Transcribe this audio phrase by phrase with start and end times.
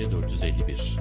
[0.00, 0.96] Dosya 451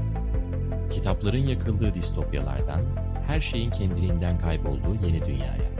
[0.92, 2.82] Kitapların yakıldığı distopyalardan,
[3.28, 5.72] her şeyin kendiliğinden kaybolduğu yeni dünyaya.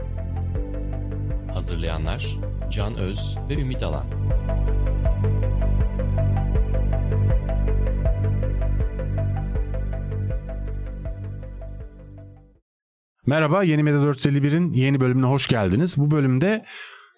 [1.54, 2.36] Hazırlayanlar
[2.70, 4.06] Can Öz ve Ümit Alan.
[13.26, 15.96] Merhaba, Yeni Medya 451'in yeni bölümüne hoş geldiniz.
[15.96, 16.64] Bu bölümde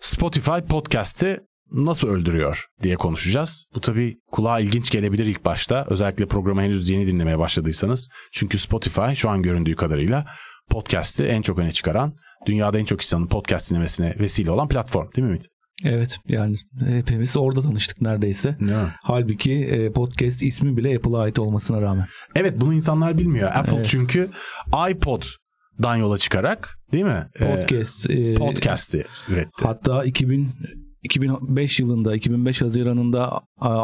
[0.01, 1.41] Spotify podcast'i
[1.75, 3.67] nasıl öldürüyor diye konuşacağız.
[3.75, 5.87] Bu tabii kulağa ilginç gelebilir ilk başta.
[5.91, 8.09] Özellikle programı henüz yeni dinlemeye başladıysanız.
[8.33, 10.27] Çünkü Spotify şu an göründüğü kadarıyla
[10.71, 12.15] podcast'i en çok öne çıkaran,
[12.47, 15.47] dünyada en çok insanın podcast dinlemesine vesile olan platform değil mi Ümit?
[15.85, 16.57] Evet yani
[16.89, 18.57] hepimiz orada tanıştık neredeyse.
[18.61, 18.89] Evet.
[19.03, 22.07] Halbuki e, podcast ismi bile Apple'a ait olmasına rağmen.
[22.35, 23.51] Evet bunu insanlar bilmiyor.
[23.55, 23.87] Apple Evet.
[23.91, 24.31] çünkü
[24.91, 27.29] iPod'dan yola çıkarak değil mi?
[27.41, 28.11] Ee, Podcast.
[28.11, 29.65] e, podcast'i üretti.
[29.65, 30.49] Hatta 2000
[31.03, 33.41] 2005 yılında 2005 Haziran'ında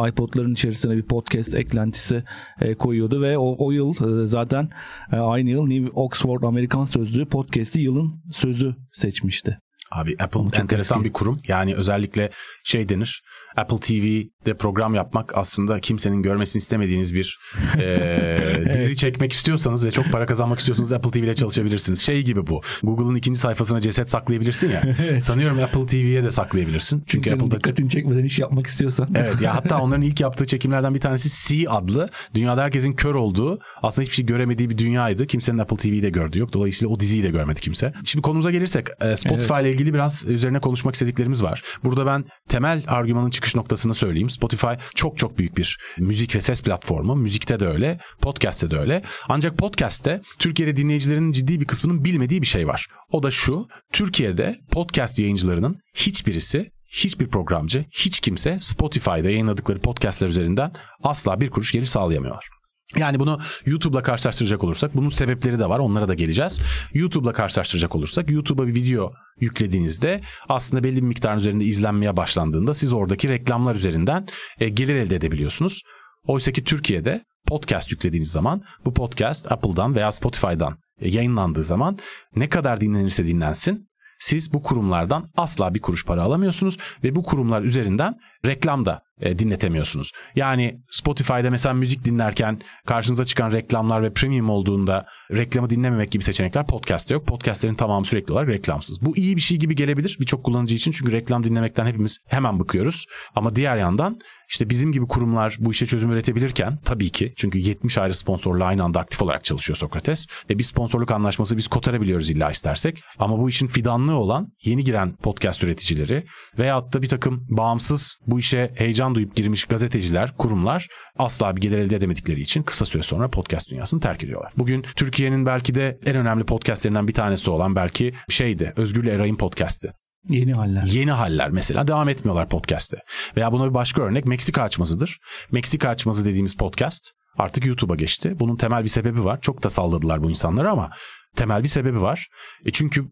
[0.09, 2.25] iPod'ların içerisine bir podcast eklentisi
[2.61, 4.71] e, koyuyordu ve o, o yıl e, zaten
[5.13, 9.59] e, aynı yıl New Oxford Amerikan Sözlüğü podcast'i yılın sözü seçmişti.
[9.91, 11.09] Abi Apple Çok enteresan eski.
[11.09, 11.41] bir kurum.
[11.49, 12.31] Yani özellikle
[12.65, 13.23] şey denir.
[13.57, 17.39] Apple TV'de program yapmak aslında kimsenin görmesini istemediğiniz bir
[17.79, 22.01] e, dizi çekmek istiyorsanız ve çok para kazanmak istiyorsanız Apple TV'de çalışabilirsiniz.
[22.01, 22.61] Şey gibi bu.
[22.83, 24.83] Google'ın ikinci sayfasına ceset saklayabilirsin ya.
[25.09, 25.25] Evet.
[25.25, 27.05] Sanıyorum Apple TV'ye de saklayabilirsin.
[27.07, 29.09] Çünkü Apple'da dikkatini çekmeden iş yapmak istiyorsan.
[29.15, 32.09] Evet ya hatta onların ilk yaptığı çekimlerden bir tanesi C adlı.
[32.35, 35.27] Dünyada herkesin kör olduğu aslında hiçbir şey göremediği bir dünyaydı.
[35.27, 36.53] Kimsenin Apple TV'yi de gördüğü yok.
[36.53, 37.93] Dolayısıyla o diziyi de görmedi kimse.
[38.05, 41.63] Şimdi konumuza gelirsek Spotify ile ilgili biraz üzerine konuşmak istediklerimiz var.
[41.85, 44.31] Burada ben temel argümanın çıkış noktasını söyleyeyim.
[44.31, 47.17] Spotify çok çok büyük bir müzik ve ses platformu.
[47.17, 49.03] Müzikte de öyle, podcast'te de öyle.
[49.29, 52.87] Ancak podcast'te Türkiye'de dinleyicilerin ciddi bir kısmının bilmediği bir şey var.
[53.13, 53.69] O da şu.
[53.93, 61.73] Türkiye'de podcast yayıncılarının hiçbirisi hiçbir programcı, hiç kimse Spotify'da yayınladıkları podcastler üzerinden asla bir kuruş
[61.73, 62.58] gelir sağlayamıyorlar.
[62.97, 66.61] Yani bunu YouTube'la karşılaştıracak olursak bunun sebepleri de var onlara da geleceğiz.
[66.95, 72.93] YouTube'la karşılaştıracak olursak YouTube'a bir video yüklediğinizde aslında belli bir miktarın üzerinde izlenmeye başlandığında siz
[72.93, 74.27] oradaki reklamlar üzerinden
[74.61, 75.83] e, gelir elde edebiliyorsunuz.
[76.27, 81.99] Oysa ki Türkiye'de podcast yüklediğiniz zaman bu podcast Apple'dan veya Spotify'dan e, yayınlandığı zaman
[82.37, 83.88] ne kadar dinlenirse dinlensin
[84.19, 88.15] siz bu kurumlardan asla bir kuruş para alamıyorsunuz ve bu kurumlar üzerinden
[88.47, 90.13] reklam da e, dinletemiyorsunuz.
[90.35, 96.67] Yani Spotify'da mesela müzik dinlerken karşınıza çıkan reklamlar ve premium olduğunda reklamı dinlememek gibi seçenekler
[96.67, 97.27] podcast'te yok.
[97.27, 99.03] Podcast'lerin tamamı sürekli olarak reklamsız.
[99.03, 103.07] Bu iyi bir şey gibi gelebilir birçok kullanıcı için çünkü reklam dinlemekten hepimiz hemen bıkıyoruz.
[103.35, 107.99] Ama diğer yandan işte bizim gibi kurumlar bu işe çözüm üretebilirken tabii ki çünkü 70
[107.99, 112.51] ayrı sponsorla aynı anda aktif olarak çalışıyor Sokrates ve bir sponsorluk anlaşması biz kotarabiliyoruz illa
[112.51, 113.03] istersek.
[113.19, 116.27] Ama bu işin fidanlığı olan yeni giren podcast üreticileri
[116.59, 120.87] veyahut da bir takım bağımsız bu işe heyecan duyup girmiş gazeteciler, kurumlar
[121.19, 124.53] asla bir gelir elde edemedikleri için kısa süre sonra podcast dünyasını terk ediyorlar.
[124.57, 130.08] Bugün Türkiye'nin belki de en önemli podcastlerinden bir tanesi olan belki şeydi Özgür'le Eray'ın podcast'i.
[130.29, 130.87] Yeni haller.
[130.87, 132.99] Yeni haller mesela devam etmiyorlar podcast'te.
[133.37, 135.19] Veya buna bir başka örnek Meksika açmazıdır.
[135.53, 138.35] Meksika açmazı dediğimiz podcast artık YouTube'a geçti.
[138.41, 139.41] Bunun temel bir sebebi var.
[139.41, 140.91] Çok da salladılar bu insanları ama
[141.37, 142.29] temel bir sebebi var.
[142.65, 143.09] E çünkü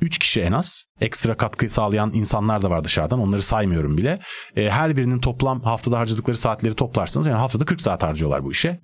[0.00, 3.20] 3 kişi en az ekstra katkı sağlayan insanlar da var dışarıdan.
[3.20, 4.20] Onları saymıyorum bile.
[4.56, 8.80] E, her birinin toplam haftada harcadıkları saatleri toplarsanız yani haftada 40 saat harcıyorlar bu işe.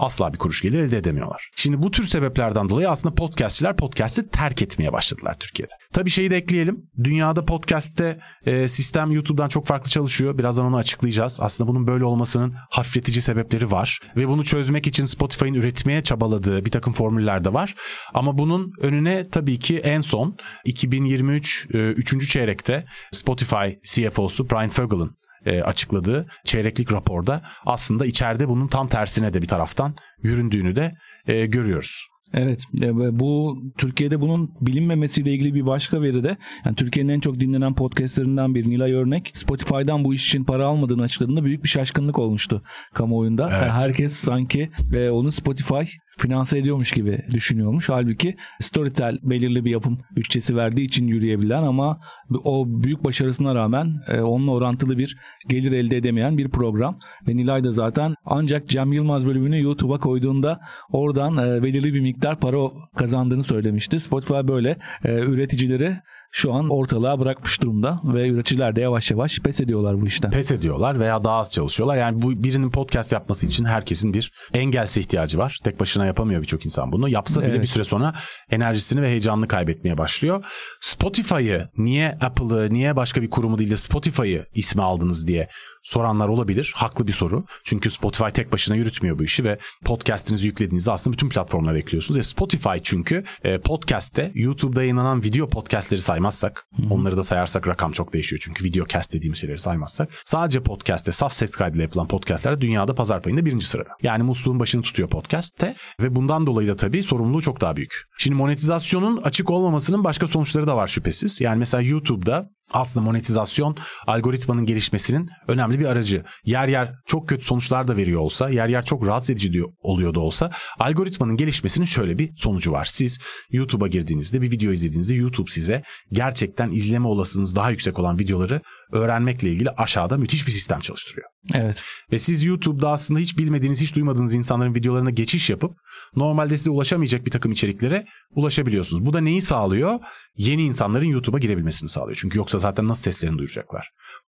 [0.00, 1.50] Asla bir kuruş gelir elde edemiyorlar.
[1.56, 5.72] Şimdi bu tür sebeplerden dolayı aslında podcastçiler podcast'i terk etmeye başladılar Türkiye'de.
[5.92, 6.90] Tabii şeyi de ekleyelim.
[7.04, 10.38] Dünyada podcast'te e, sistem YouTube'dan çok farklı çalışıyor.
[10.38, 11.40] Birazdan onu açıklayacağız.
[11.42, 14.00] Aslında bunun böyle olmasının hafifletici sebepleri var.
[14.16, 17.74] Ve bunu çözmek için Spotify'ın üretmeye çabaladığı bir takım formüller de var.
[18.14, 22.30] Ama bunun önüne tabii ki en son 2023 e, 3.
[22.30, 29.42] çeyrekte Spotify CFO'su Brian Fogel'ın e, açıkladığı çeyreklik raporda aslında içeride bunun tam tersine de
[29.42, 30.94] bir taraftan yüründüğünü de
[31.26, 32.06] e, görüyoruz.
[32.34, 37.34] Evet e, bu Türkiye'de bunun bilinmemesiyle ilgili bir başka veri de yani Türkiye'nin en çok
[37.34, 42.18] dinlenen podcastlerinden biri Nilay Örnek Spotify'dan bu iş için para almadığını açıkladığında büyük bir şaşkınlık
[42.18, 42.62] olmuştu
[42.94, 43.48] kamuoyunda.
[43.50, 43.62] Evet.
[43.62, 44.70] Yani herkes sanki
[45.10, 45.84] onu Spotify
[46.20, 47.88] finanse ediyormuş gibi düşünüyormuş.
[47.88, 52.00] Halbuki Storytel belirli bir yapım bütçesi verdiği için yürüyebilen ama
[52.44, 55.16] o büyük başarısına rağmen e, onunla orantılı bir
[55.48, 56.98] gelir elde edemeyen bir program.
[57.28, 60.60] Ve Nilay da zaten ancak Cem Yılmaz bölümünü YouTube'a koyduğunda
[60.92, 64.00] oradan e, belirli bir miktar para kazandığını söylemişti.
[64.00, 65.96] Spotify böyle e, üreticileri
[66.32, 70.30] şu an ortalığa bırakmış durumda ve üreticiler de yavaş yavaş pes ediyorlar bu işten.
[70.30, 71.96] Pes ediyorlar veya daha az çalışıyorlar.
[71.96, 75.58] Yani bu birinin podcast yapması için herkesin bir engelse ihtiyacı var.
[75.64, 77.08] Tek başına yapamıyor birçok insan bunu.
[77.08, 77.62] Yapsa bile Evet.
[77.62, 78.14] bir süre sonra
[78.50, 80.44] enerjisini ve heyecanını kaybetmeye başlıyor.
[80.80, 85.48] Spotify'ı niye Apple'ı, niye başka bir kurumu değil de Spotify'ı ismi aldınız diye
[85.82, 86.72] soranlar olabilir.
[86.76, 87.44] Haklı bir soru.
[87.64, 92.18] Çünkü Spotify tek başına yürütmüyor bu işi ve podcast'inizi yüklediğinizde aslında bütün platformlara ekliyorsunuz.
[92.18, 98.12] E Spotify çünkü e, podcast'te YouTube'da yayınlanan video podcast'leri saymazsak, onları da sayarsak rakam çok
[98.12, 98.40] değişiyor.
[98.44, 103.22] Çünkü video cast dediğimiz şeyleri saymazsak sadece podcast'te saf ses kaydıyla yapılan podcast'ler dünyada pazar
[103.22, 103.90] payında birinci sırada.
[104.02, 108.02] Yani musluğun başını tutuyor podcast'te ve bundan dolayı da tabii sorumluluğu çok daha büyük.
[108.18, 111.40] Şimdi monetizasyonun açık olmamasının başka sonuçları da var şüphesiz.
[111.40, 113.76] Yani mesela YouTube'da aslında monetizasyon
[114.06, 116.24] algoritmanın gelişmesinin önemli bir aracı.
[116.44, 120.14] Yer yer çok kötü sonuçlar da veriyor olsa, yer yer çok rahatsız edici diyor, oluyor
[120.14, 122.84] da olsa algoritmanın gelişmesinin şöyle bir sonucu var.
[122.84, 123.18] Siz
[123.50, 125.82] YouTube'a girdiğinizde bir video izlediğinizde YouTube size
[126.12, 128.60] gerçekten izleme olasılığınız daha yüksek olan videoları
[128.92, 131.28] öğrenmekle ilgili aşağıda müthiş bir sistem çalıştırıyor.
[131.54, 131.82] Evet.
[132.12, 135.72] Ve siz YouTube'da aslında hiç bilmediğiniz, hiç duymadığınız insanların videolarına geçiş yapıp
[136.16, 139.06] normalde size ulaşamayacak bir takım içeriklere ulaşabiliyorsunuz.
[139.06, 139.98] Bu da neyi sağlıyor?
[140.36, 142.18] Yeni insanların YouTube'a girebilmesini sağlıyor.
[142.20, 143.90] Çünkü yoksa zaten nasıl seslerini duyuracaklar?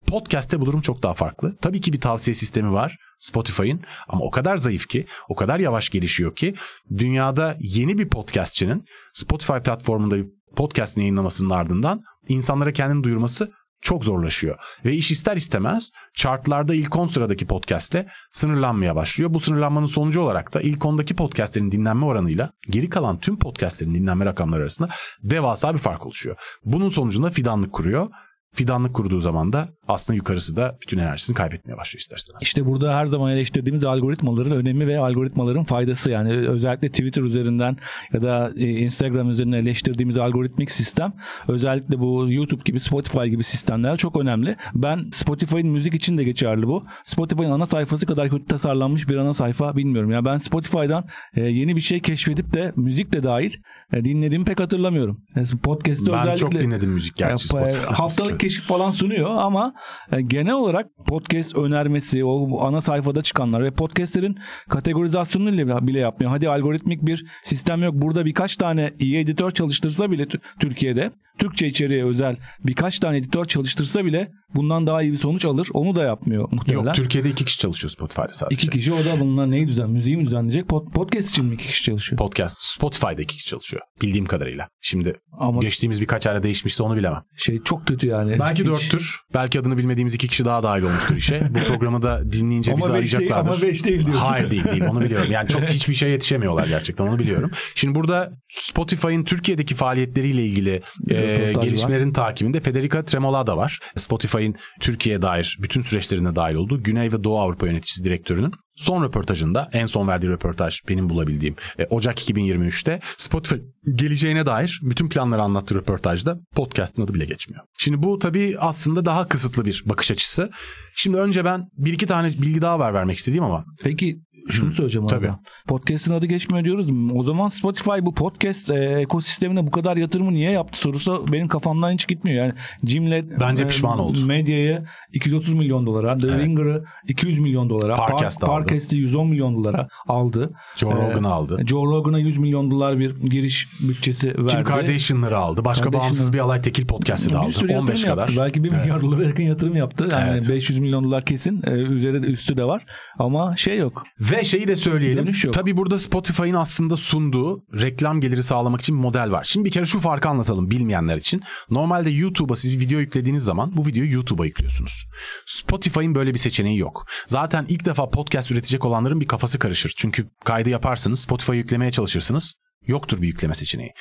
[0.07, 1.57] Podcast'te bu durum çok daha farklı.
[1.61, 5.89] Tabii ki bir tavsiye sistemi var Spotify'ın ama o kadar zayıf ki, o kadar yavaş
[5.89, 6.55] gelişiyor ki
[6.97, 10.25] dünyada yeni bir podcastçinin Spotify platformunda bir
[10.55, 13.51] podcast'ini yayınlamasının ardından insanlara kendini duyurması
[13.83, 14.55] çok zorlaşıyor.
[14.85, 19.33] Ve iş ister istemez chartlarda ilk 10 sıradaki podcast'le sınırlanmaya başlıyor.
[19.33, 24.25] Bu sınırlanmanın sonucu olarak da ilk 10'daki podcast'lerin dinlenme oranıyla geri kalan tüm podcast'lerin dinlenme
[24.25, 24.89] rakamları arasında
[25.23, 26.35] devasa bir fark oluşuyor.
[26.65, 28.09] Bunun sonucunda fidanlık kuruyor.
[28.53, 32.43] Fidanlık kurduğu zaman da aslında yukarısı da bütün enerjisini kaybetmeye başlıyor ister istemez.
[32.43, 37.77] İşte burada her zaman eleştirdiğimiz algoritmaların önemi ve algoritmaların faydası yani özellikle Twitter üzerinden
[38.13, 41.13] ya da e, Instagram üzerinden eleştirdiğimiz algoritmik sistem
[41.47, 44.55] özellikle bu YouTube gibi Spotify gibi sistemler çok önemli.
[44.75, 46.85] Ben Spotify'ın müzik için de geçerli bu.
[47.05, 50.11] Spotify'ın ana sayfası kadar kötü tasarlanmış bir ana sayfa bilmiyorum.
[50.11, 53.53] Ya ben Spotify'dan e, yeni bir şey keşfedip de müzik de dahil
[53.93, 55.21] e, dinlediğimi pek hatırlamıyorum.
[55.63, 57.99] Podcast'te Ben özellikle çok dinledim müzik gerçi Spotify'da.
[57.99, 59.73] haftalık keşif falan sunuyor ama
[60.11, 64.37] e, genel olarak podcast önermesi, o ana sayfada çıkanlar ve podcastlerin
[64.69, 66.31] kategorizasyonunu bile yapmıyor.
[66.31, 67.93] Hadi algoritmik bir sistem yok.
[67.95, 70.27] Burada birkaç tane iyi editör çalıştırsa bile
[70.59, 75.67] Türkiye'de Türkçe içeriğe özel birkaç tane editör çalıştırsa bile bundan daha iyi bir sonuç alır.
[75.73, 76.85] Onu da yapmıyor muhtemelen.
[76.85, 78.55] Yok Türkiye'de iki kişi çalışıyor Spotify'da sadece.
[78.55, 79.89] İki kişi o da bunlar neyi düzen?
[79.89, 80.65] Müziği mi düzenleyecek?
[80.65, 82.17] Pod- podcast için mi iki kişi çalışıyor?
[82.19, 84.67] Podcast Spotify'da iki kişi çalışıyor bildiğim kadarıyla.
[84.81, 87.21] Şimdi Ama geçtiğimiz birkaç ayda değişmişse onu bilemem.
[87.37, 88.32] şey çok kötü yani.
[88.39, 89.19] Belki Hiç- dörttür.
[89.33, 91.47] Belki adını bilmediğimiz iki kişi daha dahil olmuştur işe.
[91.49, 93.51] Bu programı da dinleyince Ama bizi beş değil- arayacaklardır.
[93.61, 94.25] ama beş değil diyorsun.
[94.25, 95.31] Hayır değil değil onu biliyorum.
[95.31, 97.51] Yani çok hiçbir şey yetişemiyorlar gerçekten onu biliyorum.
[97.75, 100.69] Şimdi burada Spotify'ın Türkiye'deki faaliyetleriyle ilgili
[101.09, 101.63] e, röportaj var.
[101.63, 103.79] gelişmelerin takibinde Federica Tremolada var.
[103.95, 109.69] Spotify'ın Türkiye'ye dair bütün süreçlerine dahil olduğu Güney ve Doğu Avrupa Yöneticisi Direktörü'nün son röportajında
[109.73, 113.55] en son verdiği röportaj benim bulabildiğim e, Ocak 2023'te Spotify
[113.95, 117.63] geleceğine dair bütün planları anlattığı röportajda podcast'ın adı bile geçmiyor.
[117.77, 120.51] Şimdi bu tabii aslında daha kısıtlı bir bakış açısı.
[120.95, 124.19] Şimdi önce ben bir iki tane bilgi daha var vermek istediğim ama Peki
[124.49, 125.25] şunu söyleyeceğim tabii.
[125.25, 125.39] arada.
[125.67, 126.87] Podcast'ın adı geçmiyor diyoruz.
[127.15, 131.91] O zaman Spotify bu podcast e, ekosistemine bu kadar yatırımı niye yaptı sorusu benim kafamdan
[131.91, 132.43] hiç gitmiyor.
[132.45, 132.53] Yani
[132.83, 134.25] Jimlet Bence pişman oldu.
[134.25, 136.39] Medyayı 230 milyon dolara, The Evet.
[136.45, 138.51] Ringer'ı 200 milyon dolara, Parcast aldı.
[138.51, 140.51] Parcast'i 110 milyon dolara aldı.
[140.75, 141.61] Joe Ee, Rogan'ı aldı.
[141.67, 144.47] Joe Rogan'a 100 milyon dolar bir giriş bütçesi verdi.
[144.47, 145.65] Kim Kardashian'ları aldı.
[145.65, 147.51] Başka Kardashian'ları- bağımsız bir alay tekil podcast'ı da aldı.
[147.51, 148.27] sürü 15 yatırım kadar.
[148.27, 148.41] yaptı.
[148.43, 150.07] Belki 1 milyar dolara yakın yatırım yaptı.
[150.11, 150.49] Yani Evet.
[150.49, 151.61] 500 milyon dolar kesin.
[151.67, 152.85] Ee, üzeri üstü de var.
[153.19, 154.03] Ama şey yok.
[154.19, 155.31] Ve şeyi de söyleyelim.
[155.51, 159.43] Tabii burada Spotify'ın aslında sunduğu reklam geliri sağlamak için bir model var.
[159.43, 161.41] Şimdi bir kere şu farkı anlatalım bilmeyenler için.
[161.69, 165.05] Normalde YouTube'a siz bir video yüklediğiniz zaman bu videoyu YouTube'a yüklüyorsunuz.
[165.45, 167.05] Spotify'ın böyle bir seçeneği yok.
[167.27, 169.93] Zaten ilk defa podcast üretecek olanların bir kafası karışır.
[169.97, 172.53] Çünkü kaydı yaparsınız, Spotify'a yüklemeye çalışırsınız.
[172.87, 173.91] Yoktur bir yükleme seçeneği.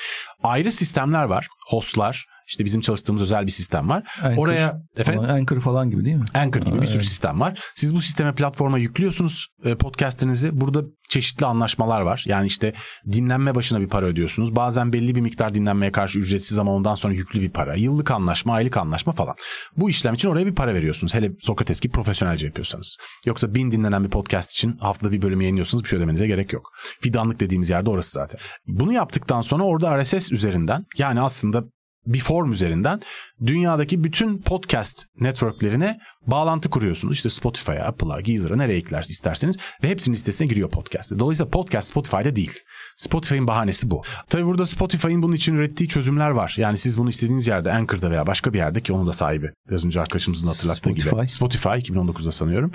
[0.43, 1.49] Ayrı sistemler var.
[1.69, 4.03] Hostlar, işte bizim çalıştığımız özel bir sistem var.
[4.23, 6.25] Anchor Oraya efendim falan, Anchor falan gibi değil mi?
[6.35, 7.61] Anchor gibi bir sürü sistem var.
[7.75, 10.61] Siz bu sisteme platforma yüklüyorsunuz e, podcast'inizi.
[10.61, 12.25] Burada çeşitli anlaşmalar var.
[12.27, 12.75] Yani işte
[13.13, 14.57] dinlenme başına bir para ödüyorsunuz.
[14.57, 17.75] Bazen belli bir miktar dinlenmeye karşı ücretsiz ama ondan sonra yüklü bir para.
[17.75, 19.35] Yıllık anlaşma, aylık anlaşma falan.
[19.77, 21.15] Bu işlem için oraya bir para veriyorsunuz.
[21.15, 22.97] Hele Sokrates gibi profesyonelce yapıyorsanız.
[23.27, 25.85] Yoksa bin dinlenen bir podcast için haftada bir bölüm yayınlıyorsunuz.
[25.85, 26.71] Bir şey ödemenize gerek yok.
[27.01, 28.41] Fidanlık dediğimiz yerde orası zaten.
[28.67, 31.65] Bunu yaptıktan sonra orada RSS üzerinden yani aslında
[32.07, 33.01] bir form üzerinden
[33.47, 37.17] dünyadaki bütün podcast networklerine bağlantı kuruyorsunuz.
[37.17, 41.19] İşte Spotify'a, Apple'a, Geezer'a nereye ekler isterseniz ve hepsinin listesine giriyor podcast.
[41.19, 42.59] Dolayısıyla podcast Spotify'da değil.
[42.97, 44.03] Spotify'ın bahanesi bu.
[44.29, 46.55] Tabii burada Spotify'ın bunun için ürettiği çözümler var.
[46.59, 49.51] Yani siz bunu istediğiniz yerde Anchor'da veya başka bir yerde ki onun da sahibi.
[49.69, 51.17] Biraz önce arkadaşımızın hatırlattığı Spotify.
[51.17, 51.29] gibi.
[51.29, 52.73] Spotify 2019'da sanıyorum.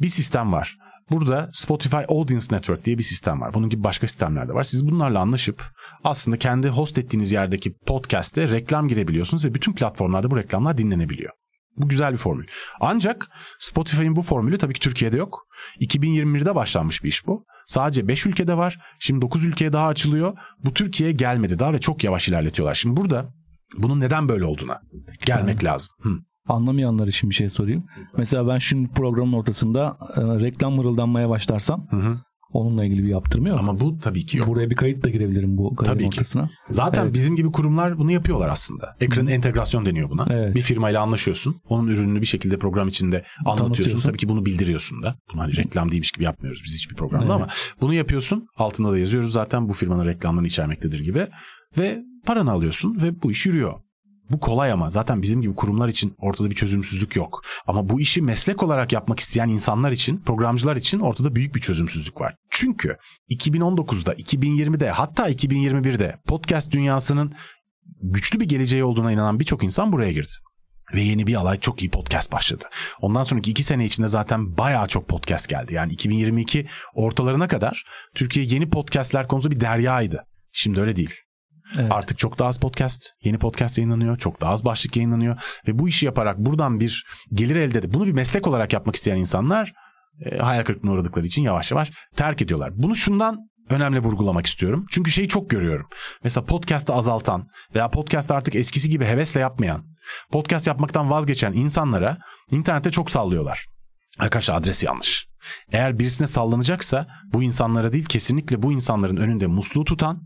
[0.00, 0.76] Bir sistem var.
[1.10, 3.54] Burada Spotify Audience Network diye bir sistem var.
[3.54, 4.62] Bunun gibi başka sistemler de var.
[4.62, 5.62] Siz bunlarla anlaşıp
[6.04, 11.32] aslında kendi host ettiğiniz yerdeki podcast'te reklam girebiliyorsunuz ve bütün platformlarda bu reklamlar dinlenebiliyor.
[11.76, 12.46] Bu güzel bir formül.
[12.80, 15.46] Ancak Spotify'ın bu formülü tabii ki Türkiye'de yok.
[15.80, 17.44] 2021'de başlanmış bir iş bu.
[17.66, 18.78] Sadece 5 ülkede var.
[18.98, 20.38] Şimdi 9 ülkeye daha açılıyor.
[20.64, 22.74] Bu Türkiye'ye gelmedi daha ve çok yavaş ilerletiyorlar.
[22.74, 23.32] Şimdi burada
[23.78, 24.80] bunun neden böyle olduğuna
[25.26, 25.94] gelmek lazım.
[26.02, 26.10] Hı.
[26.48, 27.84] Anlamayanlar için bir şey sorayım.
[28.16, 32.18] Mesela ben şimdi programın ortasında e, reklam mırıldanmaya başlarsam Hı hı.
[32.52, 33.58] onunla ilgili bir yaptırım yok.
[33.60, 34.48] Ama bu tabii ki yok.
[34.48, 36.18] Buraya bir kayıt da girebilirim bu kaydın Tabii ki.
[36.20, 36.50] ortasına.
[36.68, 37.14] Zaten Evet.
[37.14, 38.96] bizim gibi kurumlar bunu yapıyorlar aslında.
[39.00, 40.26] Ekran entegrasyon deniyor buna.
[40.30, 40.54] Evet.
[40.54, 41.56] Bir firmayla anlaşıyorsun.
[41.68, 44.00] Onun ürününü bir şekilde program içinde anlatıyorsun.
[44.00, 45.16] Tabii ki bunu bildiriyorsun da.
[45.32, 47.34] Bunu hani reklam değilmiş gibi yapmıyoruz biz hiçbir programda Evet.
[47.34, 47.46] ama
[47.80, 48.46] bunu yapıyorsun.
[48.56, 51.26] Altında da yazıyoruz zaten bu firmanın reklamlarını içermektedir gibi.
[51.78, 53.72] Ve paranı alıyorsun ve bu iş yürüyor.
[54.30, 57.42] Bu kolay ama zaten bizim gibi kurumlar için ortada bir çözümsüzlük yok.
[57.66, 62.20] Ama bu işi meslek olarak yapmak isteyen insanlar için, programcılar için ortada büyük bir çözümsüzlük
[62.20, 62.34] var.
[62.50, 62.96] Çünkü
[63.30, 67.32] 2019'da, 2020'de hatta 2021'de podcast dünyasının
[68.02, 70.32] güçlü bir geleceği olduğuna inanan birçok insan buraya girdi.
[70.94, 72.64] Ve yeni bir alay çok iyi podcast başladı.
[73.00, 75.74] Ondan sonraki iki sene içinde zaten bayağı çok podcast geldi.
[75.74, 80.24] Yani 2022 ortalarına kadar Türkiye yeni podcastler konusunda bir deryaydı.
[80.52, 81.14] Şimdi öyle değil.
[81.78, 81.92] Evet.
[81.92, 85.36] Artık çok daha az podcast, yeni podcast yayınlanıyor, çok daha az başlık yayınlanıyor
[85.68, 89.16] ve bu işi yaparak buradan bir gelir elde edip bunu bir meslek olarak yapmak isteyen
[89.16, 89.72] insanlar
[90.24, 92.72] e, hayal kırıklığına uğradıkları için yavaş yavaş terk ediyorlar.
[92.74, 93.38] Bunu şundan
[93.70, 94.86] önemli vurgulamak istiyorum.
[94.90, 95.86] Çünkü şeyi çok görüyorum.
[96.24, 99.84] Mesela podcast'ı azaltan veya podcast artık eskisi gibi hevesle yapmayan,
[100.32, 102.18] podcast yapmaktan vazgeçen insanlara
[102.50, 103.66] internette çok sallıyorlar.
[104.18, 105.26] Arkadaşlar adresi yanlış.
[105.72, 110.22] Eğer birisine sallanacaksa bu insanlara değil kesinlikle bu insanların önünde musluğu tutan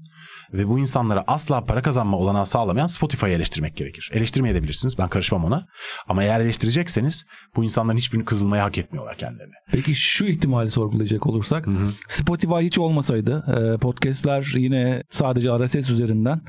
[0.53, 4.11] ve bu insanlara asla para kazanma olanağı sağlamayan Spotify'ı eleştirmek gerekir.
[4.13, 5.67] Eleştirmeyebilirsiniz ben karışmam ona.
[6.09, 7.25] Ama eğer eleştirecekseniz
[7.57, 9.53] bu insanların hiçbirini kızılmaya hak etmiyorlar kendilerini.
[9.73, 11.67] Peki şu ihtimali sorgulayacak olursak
[12.09, 16.41] Spotify hiç olmasaydı e, podcastler yine sadece RSS üzerinden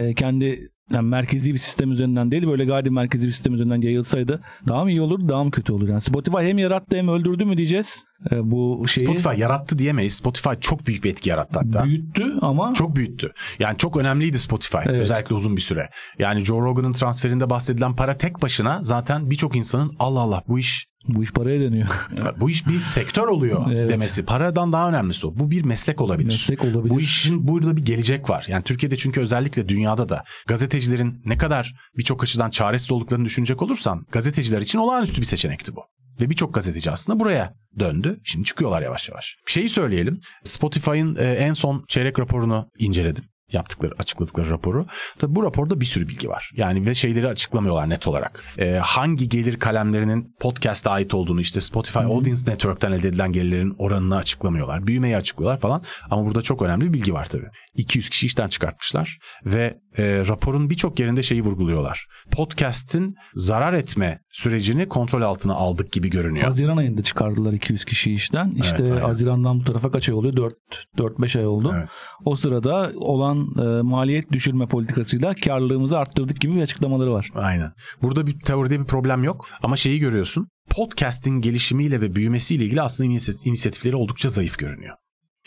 [0.00, 4.40] e, kendi yani merkezi bir sistem üzerinden değil böyle gayri merkezi bir sistem üzerinden yayılsaydı
[4.68, 5.88] daha mı iyi olur daha mı kötü olur?
[5.88, 10.14] Yani Spotify hem yarattı hem öldürdü mü diyeceğiz e, bu şeyi Spotify yarattı diyemeyiz.
[10.14, 11.84] Spotify çok büyük bir etki yarattı hatta.
[11.84, 13.32] büyüttü ama Çok büyüttü.
[13.58, 14.78] Yani çok önemliydi Spotify.
[14.84, 15.00] Evet.
[15.00, 15.88] Özellikle uzun bir süre.
[16.18, 20.86] Yani Joe Rogan'ın transferinde bahsedilen para tek başına zaten birçok insanın Allah Allah bu iş
[21.08, 21.88] bu iş paraya dönüyor.
[22.40, 23.90] bu iş bir sektör oluyor Evet.
[23.90, 24.24] demesi.
[24.24, 25.32] Paradan daha önemlisi o.
[25.36, 26.28] Bu bir meslek olabilir.
[26.28, 26.90] Meslek olabilir.
[26.90, 28.44] Bu işin burada bir gelecek var.
[28.48, 34.06] Yani Türkiye'de çünkü özellikle dünyada da gazetecilerin ne kadar birçok açıdan çaresiz olduklarını düşünecek olursan
[34.12, 35.80] gazeteciler için olağanüstü bir seçenekti bu.
[36.20, 38.20] Ve birçok gazeteci aslında buraya döndü.
[38.24, 39.36] Şimdi çıkıyorlar yavaş yavaş.
[39.46, 40.20] Şeyi söyleyelim.
[40.44, 43.24] Spotify'ın e, en son çeyrek raporunu inceledim.
[43.52, 44.86] Yaptıkları, açıkladıkları raporu.
[45.18, 46.50] Tabii bu raporda bir sürü bilgi var.
[46.56, 48.44] Yani ve şeyleri açıklamıyorlar net olarak.
[48.58, 54.16] E, hangi gelir kalemlerinin podcast'a ait olduğunu işte Spotify Audience Network'ten elde edilen gelirlerin oranını
[54.16, 54.86] açıklamıyorlar.
[54.86, 55.82] Büyümeyi açıklıyorlar falan.
[56.10, 57.48] Ama burada çok önemli bir bilgi var tabii.
[57.74, 62.06] 200 kişi işten çıkartmışlar ve e, raporun birçok yerinde şeyi vurguluyorlar.
[62.30, 66.46] Podcast'in zarar etme sürecini kontrol altına aldık gibi görünüyor.
[66.46, 68.50] Haziran ayında çıkardılar 200 kişi işten.
[68.50, 69.00] İşte aynen.
[69.00, 70.36] Haziran'dan bu tarafa kaç ay oluyor?
[70.36, 70.54] 4
[70.98, 71.74] 4 5 ay oldu.
[71.78, 71.88] Evet.
[72.24, 77.30] O sırada olan e, maliyet düşürme politikasıyla karlılığımızı arttırdık gibi bir açıklamaları var.
[77.34, 77.72] Aynen.
[78.02, 80.48] Burada bir teoride bir problem yok ama şeyi görüyorsun.
[80.70, 84.94] Podcast'in gelişimiyle ve büyümesiyle ilgili aslında inisiyat- inisiyatifleri oldukça zayıf görünüyor.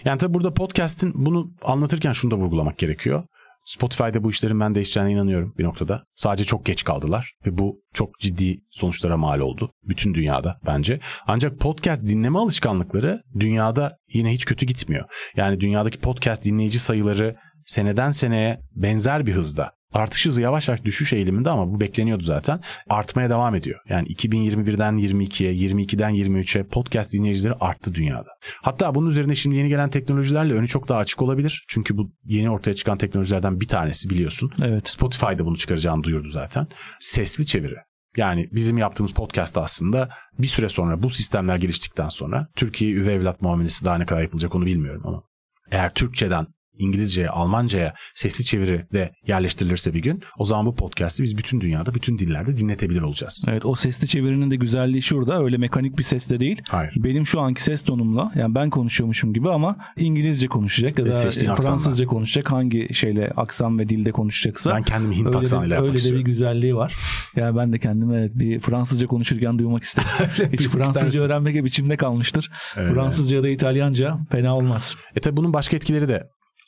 [0.05, 3.24] Yani tabii burada podcast'in bunu anlatırken şunu da vurgulamak gerekiyor.
[3.65, 6.03] Spotify'da bu işlerin ben değişeceğine inanıyorum bir noktada.
[6.15, 9.72] Sadece çok geç kaldılar ve bu çok ciddi sonuçlara mal oldu.
[9.84, 11.00] Bütün dünyada bence.
[11.27, 15.06] Ancak podcast dinleme alışkanlıkları dünyada yine hiç kötü gitmiyor.
[15.36, 21.13] Yani dünyadaki podcast dinleyici sayıları seneden seneye benzer bir hızda Artış hızı yavaş yavaş düşüş
[21.13, 22.62] eğiliminde ama bu bekleniyordu zaten.
[22.89, 23.80] Artmaya devam ediyor.
[23.89, 28.30] Yani 2021'den 22'ye, 22'den 23'e podcast dinleyicileri arttı dünyada.
[28.62, 31.65] Hatta bunun üzerine şimdi yeni gelen teknolojilerle önü çok daha açık olabilir.
[31.68, 34.51] Çünkü bu yeni ortaya çıkan teknolojilerden bir tanesi biliyorsun.
[34.62, 34.89] Evet.
[34.89, 36.68] Spotify'da bunu çıkaracağını duyurdu zaten.
[37.00, 37.75] Sesli çeviri.
[38.18, 43.41] Yani bizim yaptığımız podcast aslında bir süre sonra bu sistemler geliştikten sonra Türkiye üvey evlat
[43.41, 45.24] muamelesi daha ne kadar yapılacak onu bilmiyorum ama
[45.72, 46.48] eğer Türkçeden
[46.81, 51.93] İngilizceye, Almanca'ya sesli çeviri de yerleştirilirse bir gün o zaman bu podcast'i biz bütün dünyada,
[51.93, 53.45] bütün dillerde dinletebilir olacağız.
[53.50, 55.43] Evet o sesli çevirinin de güzelliği şurada.
[55.43, 56.61] Öyle mekanik bir ses de değil.
[56.69, 56.93] Hayır.
[56.97, 61.55] Benim şu anki ses tonumla yani ben konuşuyormuşum gibi ama İngilizce konuşacak ya da aksanla.
[61.55, 64.75] Fransızca konuşacak hangi şeyle aksan ve dilde konuşacaksa.
[64.75, 66.93] Ben kendimi Hint öyle aksanıyla yapmak öyle de bir güzelliği var.
[67.35, 70.09] Yani ben de kendimi evet bir Fransızca konuşurken duymak isterim.
[70.53, 71.25] Hiç Fransızca istersin.
[71.25, 72.51] öğrenmek hep içimde kalmıştır.
[72.77, 72.93] Evet.
[72.93, 74.95] Fransızca ya da İtalyanca fena olmaz.
[75.15, 76.23] E tabi bunun başka etkileri de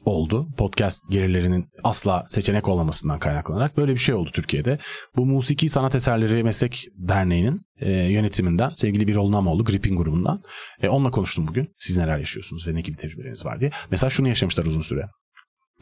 [0.05, 0.47] oldu.
[0.57, 4.79] Podcast gelirlerinin asla seçenek olmamasından kaynaklanarak böyle bir şey oldu Türkiye'de.
[5.15, 10.41] Bu Musiki Sanat Eserleri Meslek Derneği'nin e, yönetiminden sevgili bir Namoğlu Gripping grubundan.
[10.81, 11.67] E, onunla konuştum bugün.
[11.79, 13.71] Siz neler yaşıyorsunuz ve ne gibi tecrübeleriniz var diye.
[13.91, 15.07] Mesela şunu yaşamışlar uzun süre.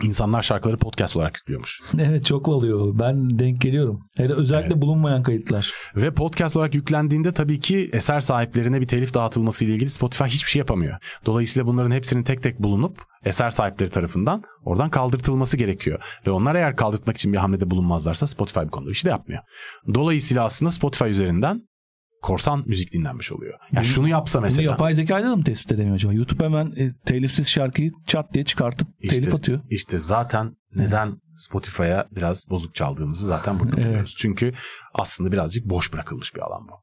[0.03, 1.81] İnsanlar şarkıları podcast olarak yüklüyormuş.
[2.01, 2.99] Evet çok oluyor.
[2.99, 4.03] Ben denk geliyorum.
[4.17, 5.71] Hele özellikle bulunmayan kayıtlar.
[5.95, 10.49] Ve podcast olarak yüklendiğinde tabii ki eser sahiplerine bir telif dağıtılması ile ilgili Spotify hiçbir
[10.49, 10.97] şey yapamıyor.
[11.25, 16.01] Dolayısıyla bunların hepsinin tek tek bulunup eser sahipleri tarafından oradan kaldırtılması gerekiyor.
[16.27, 19.41] Ve onlar eğer kaldırtmak için bir hamlede bulunmazlarsa Spotify bu konuda bir şey de yapmıyor.
[19.93, 21.61] Dolayısıyla aslında Spotify üzerinden
[22.21, 23.53] korsan müzik dinlenmiş oluyor.
[23.71, 24.71] Yani Bunu- şunu yapsa Bunu mesela.
[24.71, 26.13] yapay zekayla da mı tespit edemiyor acaba?
[26.13, 29.59] YouTube hemen e, telifsiz şarkıyı çat diye çıkartıp İşte- telif atıyor.
[29.69, 33.85] İşte zaten neden Spotify'a biraz bozuk çaldığımızı zaten burada Evet.
[33.87, 34.15] biliyoruz.
[34.17, 34.53] Çünkü
[34.93, 36.73] aslında birazcık boş bırakılmış bir alan bu.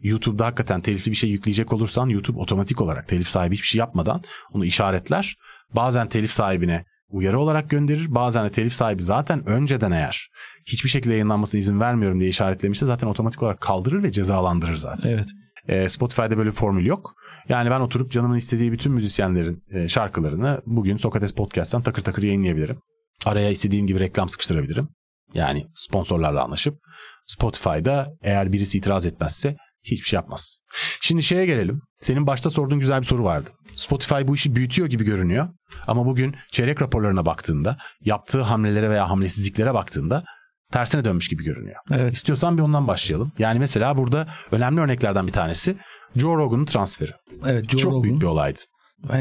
[0.00, 4.22] YouTube'da hakikaten telifli bir şey yükleyecek olursan YouTube otomatik olarak telif sahibi hiçbir şey yapmadan
[4.52, 5.36] onu işaretler.
[5.76, 8.14] Bazen telif sahibine uyarı olarak gönderir.
[8.14, 10.28] Bazen de telif sahibi zaten önceden eğer
[10.66, 15.10] hiçbir şekilde yayınlanmasına izin vermiyorum diye işaretlemişse zaten otomatik olarak kaldırır ve cezalandırır zaten.
[15.10, 15.26] Evet.
[15.68, 17.14] E, Spotify'da böyle bir formül yok.
[17.48, 22.78] Yani ben oturup canımın istediği bütün müzisyenlerin e, şarkılarını bugün Sokrates Podcast'tan takır takır yayınlayabilirim.
[23.26, 24.88] Araya istediğim gibi reklam sıkıştırabilirim.
[25.34, 26.78] Yani sponsorlarla anlaşıp
[27.26, 30.58] Spotify'da eğer birisi itiraz etmezse hiçbir şey yapmaz.
[31.00, 31.80] Şimdi şeye gelelim.
[32.00, 33.50] Senin başta sorduğun güzel bir soru vardı.
[33.74, 35.48] Spotify bu işi büyütüyor gibi görünüyor.
[35.86, 40.24] Ama bugün çeyrek raporlarına baktığında, yaptığı hamlelere veya hamlesizliklere baktığında
[40.72, 41.76] tersine dönmüş gibi görünüyor.
[41.90, 42.12] Evet.
[42.12, 43.32] İstiyorsan bir ondan başlayalım.
[43.38, 45.76] Yani mesela burada önemli örneklerden bir tanesi
[46.16, 47.10] Joe Rogan'ın transferi.
[47.46, 47.70] Evet.
[47.70, 48.02] Joe Çok Rogan.
[48.02, 48.60] büyük bir olaydı.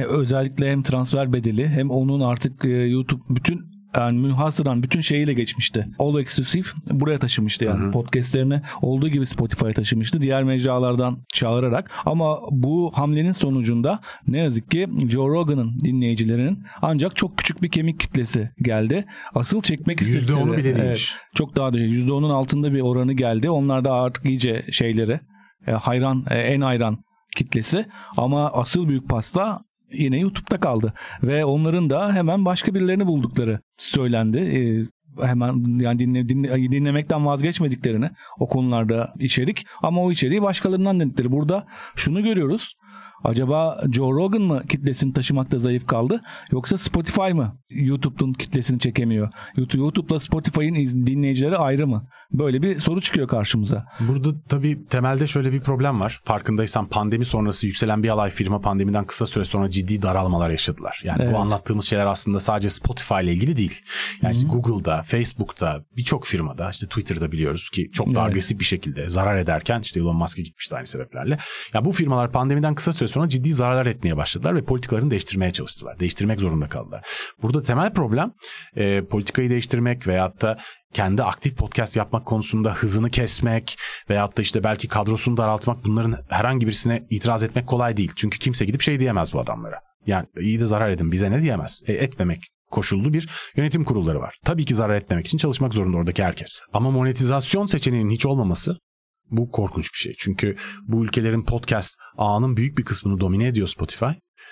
[0.08, 5.88] Özellikle hem transfer bedeli hem onun artık e, YouTube bütün yani münhasıran bütün şeyiyle geçmişti.
[6.00, 7.84] All Exclusive buraya taşımıştı yani.
[7.84, 7.92] Hı hı.
[7.92, 10.22] Podcastlerini olduğu gibi Spotify'a taşımıştı.
[10.22, 11.92] Diğer mecralardan çağırarak.
[12.06, 18.00] Ama bu hamlenin sonucunda ne yazık ki Joe Rogan'ın dinleyicilerinin ancak çok küçük bir kemik
[18.00, 19.06] kitlesi geldi.
[19.36, 20.38] Asıl çekmek istedikleri.
[20.40, 21.16] %10'u bile Evet, değilmiş.
[21.36, 21.90] çok daha düşük.
[21.90, 23.50] %10'un altında bir oranı geldi.
[23.50, 25.20] Onlar da artık iyice şeyleri
[25.68, 26.98] e, hayran, e, en hayran
[27.36, 27.86] kitlesi.
[28.18, 29.60] Ama asıl büyük pasta
[29.94, 30.94] yine YouTube'da kaldı.
[31.24, 34.38] Ve onların da hemen başka birilerini buldukları söylendi.
[34.38, 34.60] E,
[35.26, 38.10] hemen yani dinle, dinle- dinlemekten vazgeçmediklerini
[38.40, 41.32] o konularda içerik ama o içeriği başkalarından dinledikleri.
[41.32, 42.76] Burada şunu görüyoruz.
[43.24, 49.30] Acaba Joe Rogan mı kitlesini taşımakta zayıf kaldı yoksa Spotify mı YouTube'un kitlesini çekemiyor?
[49.58, 50.76] YouTube YouTube'la Spotify'ın
[51.08, 52.08] dinleyicileri ayrı mı?
[52.32, 53.86] Böyle bir soru çıkıyor karşımıza.
[54.00, 56.22] Burada tabii temelde şöyle bir problem var.
[56.26, 61.02] Farkındaysan pandemi sonrası yükselen bir alay firma pandemiden kısa süre sonra ciddi daralmalar yaşadılar.
[61.04, 61.34] Yani Evet.
[61.34, 63.82] bu anlattığımız şeyler aslında sadece Spotify ile ilgili değil.
[64.22, 68.30] Yani işte Google'da, Facebook'ta, birçok firmada, işte Twitter'da biliyoruz ki çok da Evet.
[68.32, 71.38] agresif bir şekilde zarar ederken işte Elon Musk'a gitmişti aynı sebeplerle.
[71.74, 76.00] Ya bu firmalar pandemiden kısa süre sonra ciddi zararlar etmeye başladılar ve politikalarını değiştirmeye çalıştılar.
[76.00, 77.06] Değiştirmek zorunda kaldılar.
[77.42, 78.32] Burada temel problem
[78.76, 80.58] e, politikayı değiştirmek veyahut da
[80.94, 83.78] kendi aktif podcast yapmak konusunda hızını kesmek
[84.10, 88.12] veyahut da işte belki kadrosunu daraltmak bunların herhangi birisine itiraz etmek kolay değil.
[88.16, 89.80] Çünkü kimse gidip şey diyemez bu adamlara.
[90.08, 91.84] Yani iyi de zarar edin bize ne diyemez.
[91.88, 94.36] E, etmemek koşullu bir yönetim kurulları var.
[94.46, 96.62] Tabii ki zarar etmemek için çalışmak zorunda oradaki herkes.
[96.74, 98.78] Ama monetizasyon seçeneğinin hiç olmaması
[99.32, 100.14] bu korkunç bir şey.
[100.18, 100.56] Çünkü
[100.88, 104.06] bu ülkelerin podcast ağının büyük bir kısmını domine ediyor Spotify.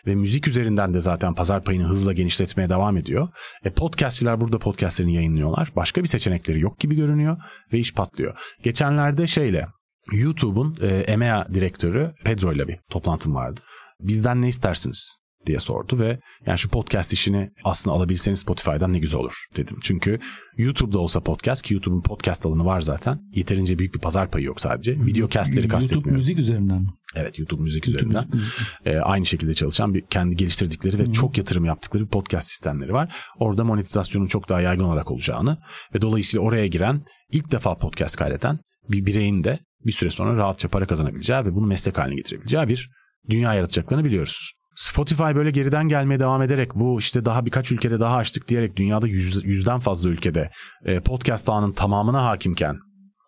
[0.07, 3.27] Ve müzik üzerinden de zaten pazar payını hızla genişletmeye devam ediyor.
[3.63, 5.71] E podcastçiler burada podcastlerini yayınlıyorlar.
[5.75, 7.37] Başka bir seçenekleri yok gibi görünüyor
[7.73, 8.37] ve iş patlıyor.
[8.63, 9.67] Geçenlerde şeyle
[10.11, 13.61] YouTube'un e, EMEA direktörü Pedro ile bir toplantım vardı.
[13.99, 19.19] Bizden ne istersiniz diye sordu ve yani şu podcast işini aslında alabilseniz Spotify'dan ne güzel
[19.19, 19.77] olur dedim.
[19.81, 20.19] Çünkü
[20.57, 23.19] YouTube'da olsa podcast ki YouTube'un podcast alanı var zaten.
[23.35, 24.91] Yeterince büyük bir pazar payı yok sadece.
[25.05, 26.13] Videocastleri YouTube kastetmiyorum.
[26.13, 26.87] müzik üzerinden?
[27.15, 28.27] Evet YouTube müzik YouTube üzerinden.
[28.33, 32.93] müzik- E, aynı şekilde çalışan bir kendi geliştirdikleri ve çok yatırım yaptıkları bir podcast sistemleri
[32.93, 33.15] var.
[33.39, 35.57] Orada monetizasyonun çok daha yaygın olarak olacağını
[35.95, 40.69] ve dolayısıyla oraya giren ilk defa podcast kaydeden bir bireyin de bir süre sonra rahatça
[40.69, 42.89] para kazanabileceği ve bunu meslek haline getirebileceği bir
[43.29, 44.51] dünya yaratacaklarını biliyoruz.
[44.75, 49.07] Spotify böyle geriden gelmeye devam ederek bu işte daha birkaç ülkede daha açtık diyerek dünyada
[49.07, 50.51] yüz, yüzden fazla ülkede
[50.85, 52.77] e, podcast ağının tamamına hakimken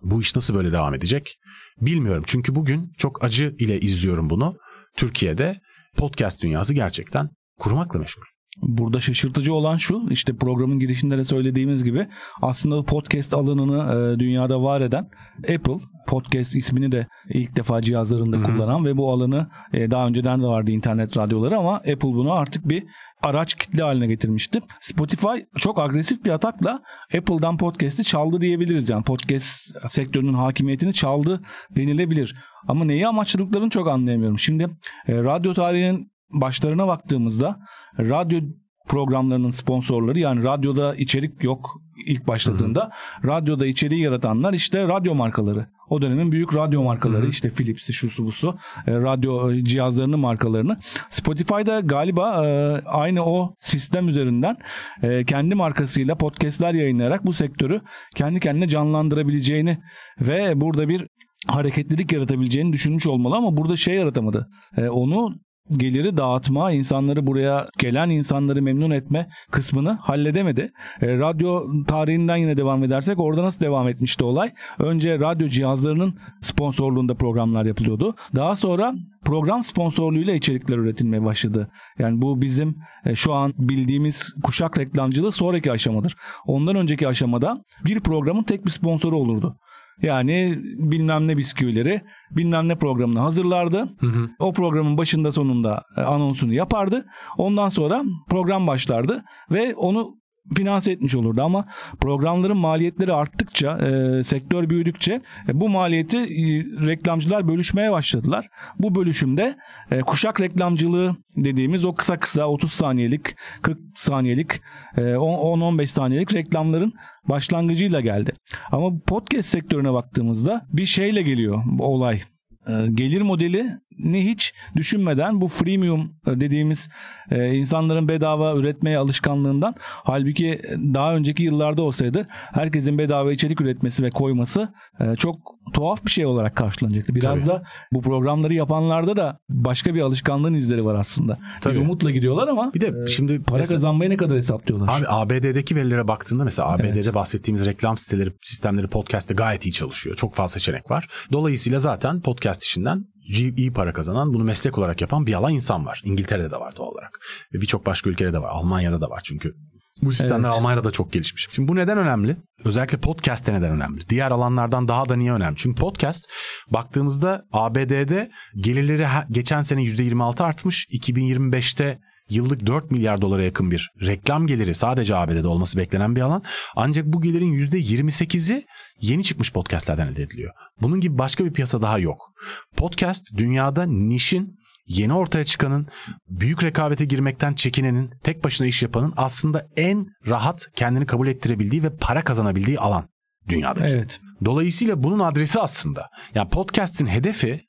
[0.01, 1.37] bu iş nasıl böyle devam edecek?
[1.81, 2.23] Bilmiyorum.
[2.27, 4.55] Çünkü bugün çok acı ile izliyorum bunu.
[4.97, 5.59] Türkiye'de
[5.97, 7.29] podcast dünyası gerçekten
[7.59, 8.32] kurumakla meşgul.
[8.57, 12.07] Burada şaşırtıcı olan şu işte programın girişinde de söylediğimiz gibi
[12.41, 18.45] aslında podcast alanını e, dünyada var eden Apple podcast ismini de ilk defa cihazlarında Hı-hı.
[18.45, 22.69] kullanan ve bu alanı e, daha önceden de vardı internet radyoları ama Apple bunu artık
[22.69, 22.83] bir
[23.23, 24.61] araç kitle haline getirmişti.
[24.81, 26.81] Spotify çok agresif bir atakla
[27.17, 28.89] Apple'dan podcast'i çaldı diyebiliriz.
[28.89, 31.41] Yani podcast sektörünün hakimiyetini çaldı
[31.75, 32.35] denilebilir.
[32.67, 34.39] Ama neyi amaçladıklarını çok anlayamıyorum.
[34.39, 34.63] Şimdi
[35.07, 37.59] e, radyo tarihinin başlarına baktığımızda
[37.99, 38.39] radyo
[38.87, 42.91] programlarının sponsorları yani radyoda içerik yok ilk başladığında.
[43.21, 43.33] Hı hı.
[43.33, 45.67] Radyoda içeriği yaratanlar işte radyo markaları.
[45.89, 47.29] O dönemin büyük radyo markaları hı hı.
[47.29, 50.77] işte Philips'i şusu busu e, radyo e, cihazlarının markalarını.
[51.09, 54.57] Spotify'da galiba e, aynı o sistem üzerinden
[55.03, 57.81] e, kendi markasıyla podcastler yayınlayarak bu sektörü
[58.15, 59.77] kendi kendine canlandırabileceğini
[60.21, 61.07] ve burada bir
[61.47, 64.49] hareketlilik yaratabileceğini düşünmüş olmalı ama burada şey yaratamadı.
[64.77, 65.35] E, onu
[65.71, 70.71] geliri dağıtma, insanları buraya gelen insanları memnun etme kısmını halledemedi.
[71.01, 74.53] E, radyo tarihinden yine devam edersek orada nasıl devam etmişti olay?
[74.79, 78.15] Önce radyo cihazlarının sponsorluğunda programlar yapılıyordu.
[78.35, 78.93] Daha sonra
[79.25, 81.71] program sponsorluğuyla içerikler üretilmeye başladı.
[81.99, 86.15] Yani bu bizim e, şu an bildiğimiz kuşak reklamcılığı sonraki aşamadır.
[86.45, 89.57] Ondan önceki aşamada bir programın tek bir sponsoru olurdu.
[90.01, 92.01] Yani bilmem ne bisküvileri
[92.31, 93.89] bilmem ne programını hazırlardı.
[93.99, 94.29] Hı hı.
[94.39, 97.05] O programın başında sonunda e, anonsunu yapardı.
[97.37, 100.22] Ondan sonra program başlardı ve onu
[100.55, 101.65] finanse etmiş olurdu ama
[102.01, 108.47] programların maliyetleri arttıkça e, sektör büyüdükçe e, bu maliyeti e, reklamcılar bölüşmeye başladılar.
[108.79, 109.55] Bu bölüşümde
[109.91, 114.61] e, kuşak reklamcılığı dediğimiz o kısa kısa 30 saniyelik 40 saniyelik
[114.97, 116.93] e, 10-15 saniyelik reklamların
[117.29, 118.33] başlangıcıyla geldi.
[118.71, 122.21] Ama podcast sektörüne baktığımızda bir şeyle geliyor olay.
[122.67, 123.65] E, gelir modeli
[123.99, 126.89] ni hiç düşünmeden bu freemium e, dediğimiz
[127.31, 130.61] e, insanların bedava üretmeye alışkanlığından halbuki
[130.93, 135.35] daha önceki yıllarda olsaydı herkesin bedava içerik üretmesi ve koyması e, çok
[135.73, 137.15] tuhaf bir şey olarak karşılanacaktı.
[137.15, 137.47] Biraz Tabii.
[137.47, 141.39] da bu programları yapanlarda da başka bir alışkanlığın izleri var aslında.
[141.61, 141.75] Tabii.
[141.75, 144.89] Bir umutla gidiyorlar ama bir de e, şimdi para mesela, kazanmaya ne kadar hesaplıyorlar?
[144.97, 147.15] Abi ABD'deki verilere baktığında mesela ABD'de evet.
[147.15, 150.15] bahsettiğimiz reklam siteleri, sistemleri podcast'te gayet iyi çalışıyor.
[150.15, 151.07] Çok fazla seçenek var.
[151.31, 156.01] Dolayısıyla zaten podcast işinden iyi para kazanan, bunu meslek olarak yapan bir alan insan var.
[156.05, 157.19] İngiltere'de de var doğal olarak.
[157.53, 158.49] Ve birçok başka ülkede de var.
[158.51, 159.53] Almanya'da da var çünkü.
[160.01, 160.57] Bu sistemler evet.
[160.57, 161.47] Almanya'da da çok gelişmiş.
[161.51, 162.37] Şimdi bu neden önemli?
[162.65, 164.09] Özellikle podcast'te neden önemli?
[164.09, 165.55] Diğer alanlardan daha da niye önemli?
[165.57, 166.29] Çünkü podcast
[166.71, 170.87] baktığımızda ABD'de gelirleri geçen sene %26 artmış.
[170.91, 176.43] 2025'te yıllık 4 milyar dolara yakın bir reklam geliri sadece ABD'de olması beklenen bir alan.
[176.75, 178.65] Ancak bu gelirin %28'i
[179.01, 180.53] yeni çıkmış podcastlerden elde ediliyor.
[180.81, 182.31] Bunun gibi başka bir piyasa daha yok.
[182.75, 184.55] Podcast dünyada nişin
[184.87, 185.87] yeni ortaya çıkanın,
[186.27, 191.95] büyük rekabete girmekten çekinenin, tek başına iş yapanın aslında en rahat kendini kabul ettirebildiği ve
[191.95, 193.09] para kazanabildiği alan
[193.49, 193.93] dünyadaki.
[193.93, 194.19] Evet.
[194.45, 196.09] Dolayısıyla bunun adresi aslında.
[196.35, 197.61] Yani podcast'in hedefi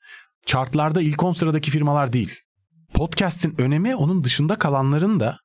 [0.45, 2.44] chartlarda ilk 10 sıradaki firmalar değil
[2.95, 5.37] podcast'in önemi onun dışında kalanların da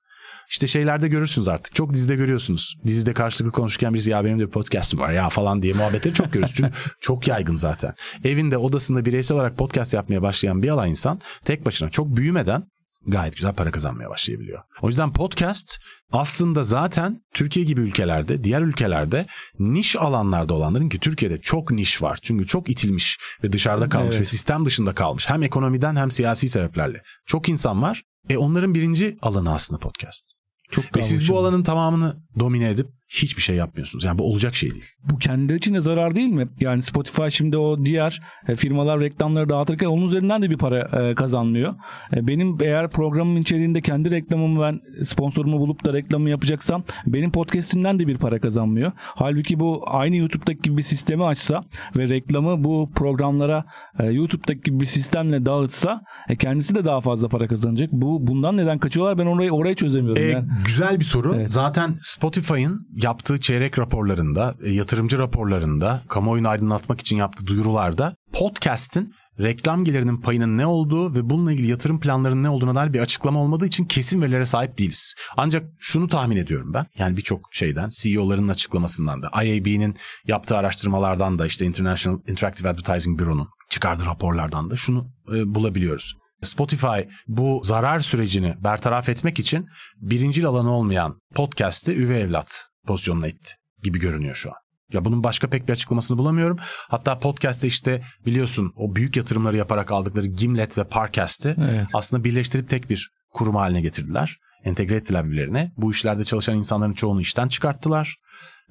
[0.50, 1.74] işte şeylerde görürsünüz artık.
[1.74, 2.74] Çok dizide görüyorsunuz.
[2.86, 6.32] Dizide karşılıklı konuşurken birisi ya benim de bir podcast'im var ya falan diye muhabbetleri çok
[6.32, 6.54] görüyoruz.
[6.56, 7.94] Çünkü çok yaygın zaten.
[8.24, 12.62] Evinde odasında bireysel olarak podcast yapmaya başlayan bir alan insan tek başına çok büyümeden
[13.06, 14.62] gayet güzel para kazanmaya başlayabiliyor.
[14.82, 15.78] O yüzden podcast
[16.12, 19.26] aslında zaten Türkiye gibi ülkelerde, diğer ülkelerde
[19.58, 22.18] niş alanlarda olanların ki Türkiye'de çok niş var.
[22.22, 24.20] Çünkü çok itilmiş ve dışarıda kalmış evet.
[24.20, 25.28] ve sistem dışında kalmış.
[25.28, 27.02] Hem ekonomiden hem siyasi sebeplerle.
[27.26, 28.02] Çok insan var.
[28.28, 30.24] E onların birinci alanı aslında podcast.
[30.70, 34.04] Çok Ve siz bu alanın tamamını domine edip hiçbir şey yapmıyorsunuz.
[34.04, 34.84] Yani bu olacak şey değil.
[35.10, 36.48] Bu kendileri için de zarar değil mi?
[36.60, 41.14] Yani Spotify şimdi o diğer e, firmalar reklamları dağıtırken onun üzerinden de bir para e,
[41.14, 41.74] kazanmıyor.
[42.16, 47.98] E, benim eğer programın içeriğinde kendi reklamımı ben sponsorumu bulup da reklamı yapacaksam benim podcastimden
[47.98, 48.92] de bir para kazanmıyor.
[48.96, 51.60] Halbuki bu aynı YouTube'daki gibi bir sistemi açsa
[51.96, 53.64] ve reklamı bu programlara
[54.10, 56.02] YouTube'daki gibi bir sistemle dağıtsa
[56.38, 57.92] kendisi de daha fazla para kazanacak.
[57.92, 59.18] Bu bundan neden kaçıyorlar?
[59.18, 60.22] Ben orayı orayı çözemiyorum.
[60.22, 60.48] Ee, yani.
[60.66, 61.34] Güzel bir soru.
[61.34, 61.50] Evet.
[61.50, 69.84] Zaten Spotify'ın yaptığı çeyrek raporlarında, e, yatırımcı raporlarında, kamuoyunu aydınlatmak için yaptığı duyurularda podcast'in reklam
[69.84, 73.66] gelirinin payının ne olduğu ve bununla ilgili yatırım planlarının ne olduğuna dair bir açıklama olmadığı
[73.66, 75.14] için kesin verilere sahip değiliz.
[75.36, 76.86] Ancak şunu tahmin ediyorum ben.
[76.98, 83.48] Yani birçok şeyden, CEO'ların açıklamasından da, IAB'nin yaptığı araştırmalardan da, işte International Interactive Advertising Bureau'nun
[83.70, 86.14] çıkardığı raporlardan da şunu e, bulabiliyoruz.
[86.42, 93.52] Spotify bu zarar sürecini bertaraf etmek için birincil alanı olmayan podcast'i üvey evlat pozisyonuna itti
[93.82, 94.56] gibi görünüyor şu an.
[94.92, 96.58] Ya bunun başka pek bir açıklamasını bulamıyorum.
[96.88, 101.86] Hatta podcast'te işte biliyorsun o büyük yatırımları yaparak aldıkları Gimlet ve Parcast'i evet.
[101.92, 104.36] aslında birleştirip tek bir kurum haline getirdiler.
[104.64, 105.72] entegre ettiler birbirlerine.
[105.76, 108.16] Bu işlerde çalışan insanların çoğunu işten çıkarttılar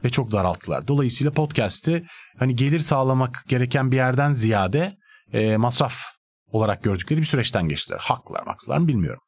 [0.04, 0.88] ve çok daralttılar.
[0.88, 2.06] Dolayısıyla podcast'i
[2.40, 4.98] hani gelir sağlamak gereken bir yerden ziyade
[5.34, 5.96] e, masraf
[6.52, 8.00] olarak gördükleri bir süreçten geçtiler.
[8.02, 9.22] Haklılar maksılar mı bilmiyorum.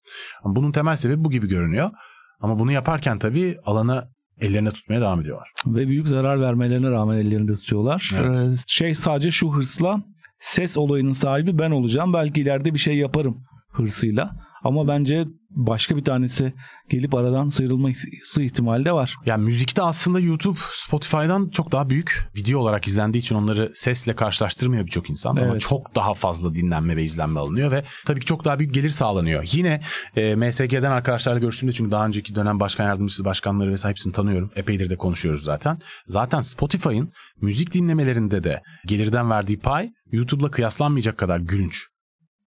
[0.44, 1.92] Ama bunun temel sebebi bu gibi görünüyor.
[2.40, 4.08] Ama bunu yaparken tabii alanı
[4.40, 5.52] ellerine tutmaya devam ediyorlar.
[5.66, 8.12] Ve büyük zarar vermelerine rağmen ellerinde tutuyorlar.
[8.18, 8.38] Evet.
[8.38, 10.02] Ee, şey sadece şu hırsla
[10.40, 12.14] ses olayının sahibi ben olacağım.
[12.14, 14.32] Belki ileride bir şey yaparım hırsıyla.
[14.64, 16.54] Ama bence başka bir tanesi
[16.90, 19.16] gelip aradan sıyrılması ihtimali de var.
[19.26, 24.86] Yani müzikte aslında YouTube Spotify'dan çok daha büyük video olarak izlendiği için onları sesle karşılaştırmıyor
[24.86, 25.62] birçok insan ama Evet.
[25.62, 29.44] çok daha fazla dinlenme ve izlenme alınıyor ve tabii ki çok daha büyük gelir sağlanıyor.
[29.52, 29.82] Yine
[30.16, 34.52] e, MSG'den arkadaşlarla görüştüğümde çünkü daha önceki dönem başkan yardımcısı başkanları vesaire hepsini tanıyorum.
[34.56, 35.80] Epeydir de konuşuyoruz zaten.
[36.08, 41.91] Zaten Spotify'ın müzik dinlemelerinde de gelirden verdiği pay YouTube'la kıyaslanmayacak kadar gülünç.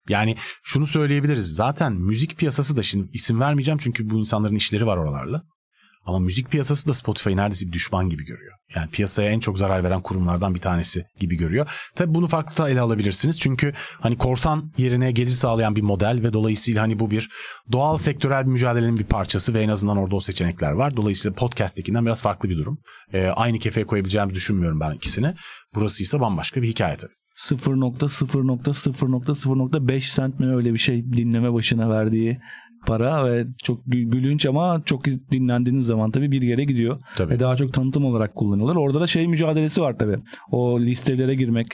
[0.10, 1.56] Yani şunu söyleyebiliriz.
[1.56, 5.44] Zaten müzik piyasası da şimdi isim vermeyeceğim çünkü bu insanların işleri var oralarla.
[6.06, 8.54] Ama müzik piyasası da Spotify'ı neredeyse bir düşman gibi görüyor.
[8.76, 11.70] Yani piyasaya en çok zarar veren kurumlardan bir tanesi gibi görüyor.
[11.96, 13.40] Tabii bunu farklı da ele alabilirsiniz.
[13.40, 17.30] Çünkü hani korsan yerine gelir sağlayan bir model ve dolayısıyla hani bu bir
[17.72, 20.98] doğal sektörel bir mücadelenin bir parçası ve en azından orada o seçenekler var.
[20.98, 22.78] Dolayısıyla podcast'tekinden biraz farklı bir durum.
[23.14, 25.36] Ee, aynı kefeye koyabileceğimizi düşünmüyorum ben ikisini.
[25.76, 27.14] Burası ise bambaşka bir hikaye tabii.
[27.36, 32.40] 0.0.0.5 cent mi öyle bir şey dinleme başına verdiği
[32.88, 37.00] para ve çok gü- gülünç ama çok iz- dinlendiğiniz zaman tabii bir yere gidiyor.
[37.16, 37.34] Tabii.
[37.34, 38.76] Ve daha çok tanıtım olarak kullanıyorlar.
[38.76, 40.18] Orada da şey mücadelesi var tabii.
[40.52, 41.68] O listelere girmek,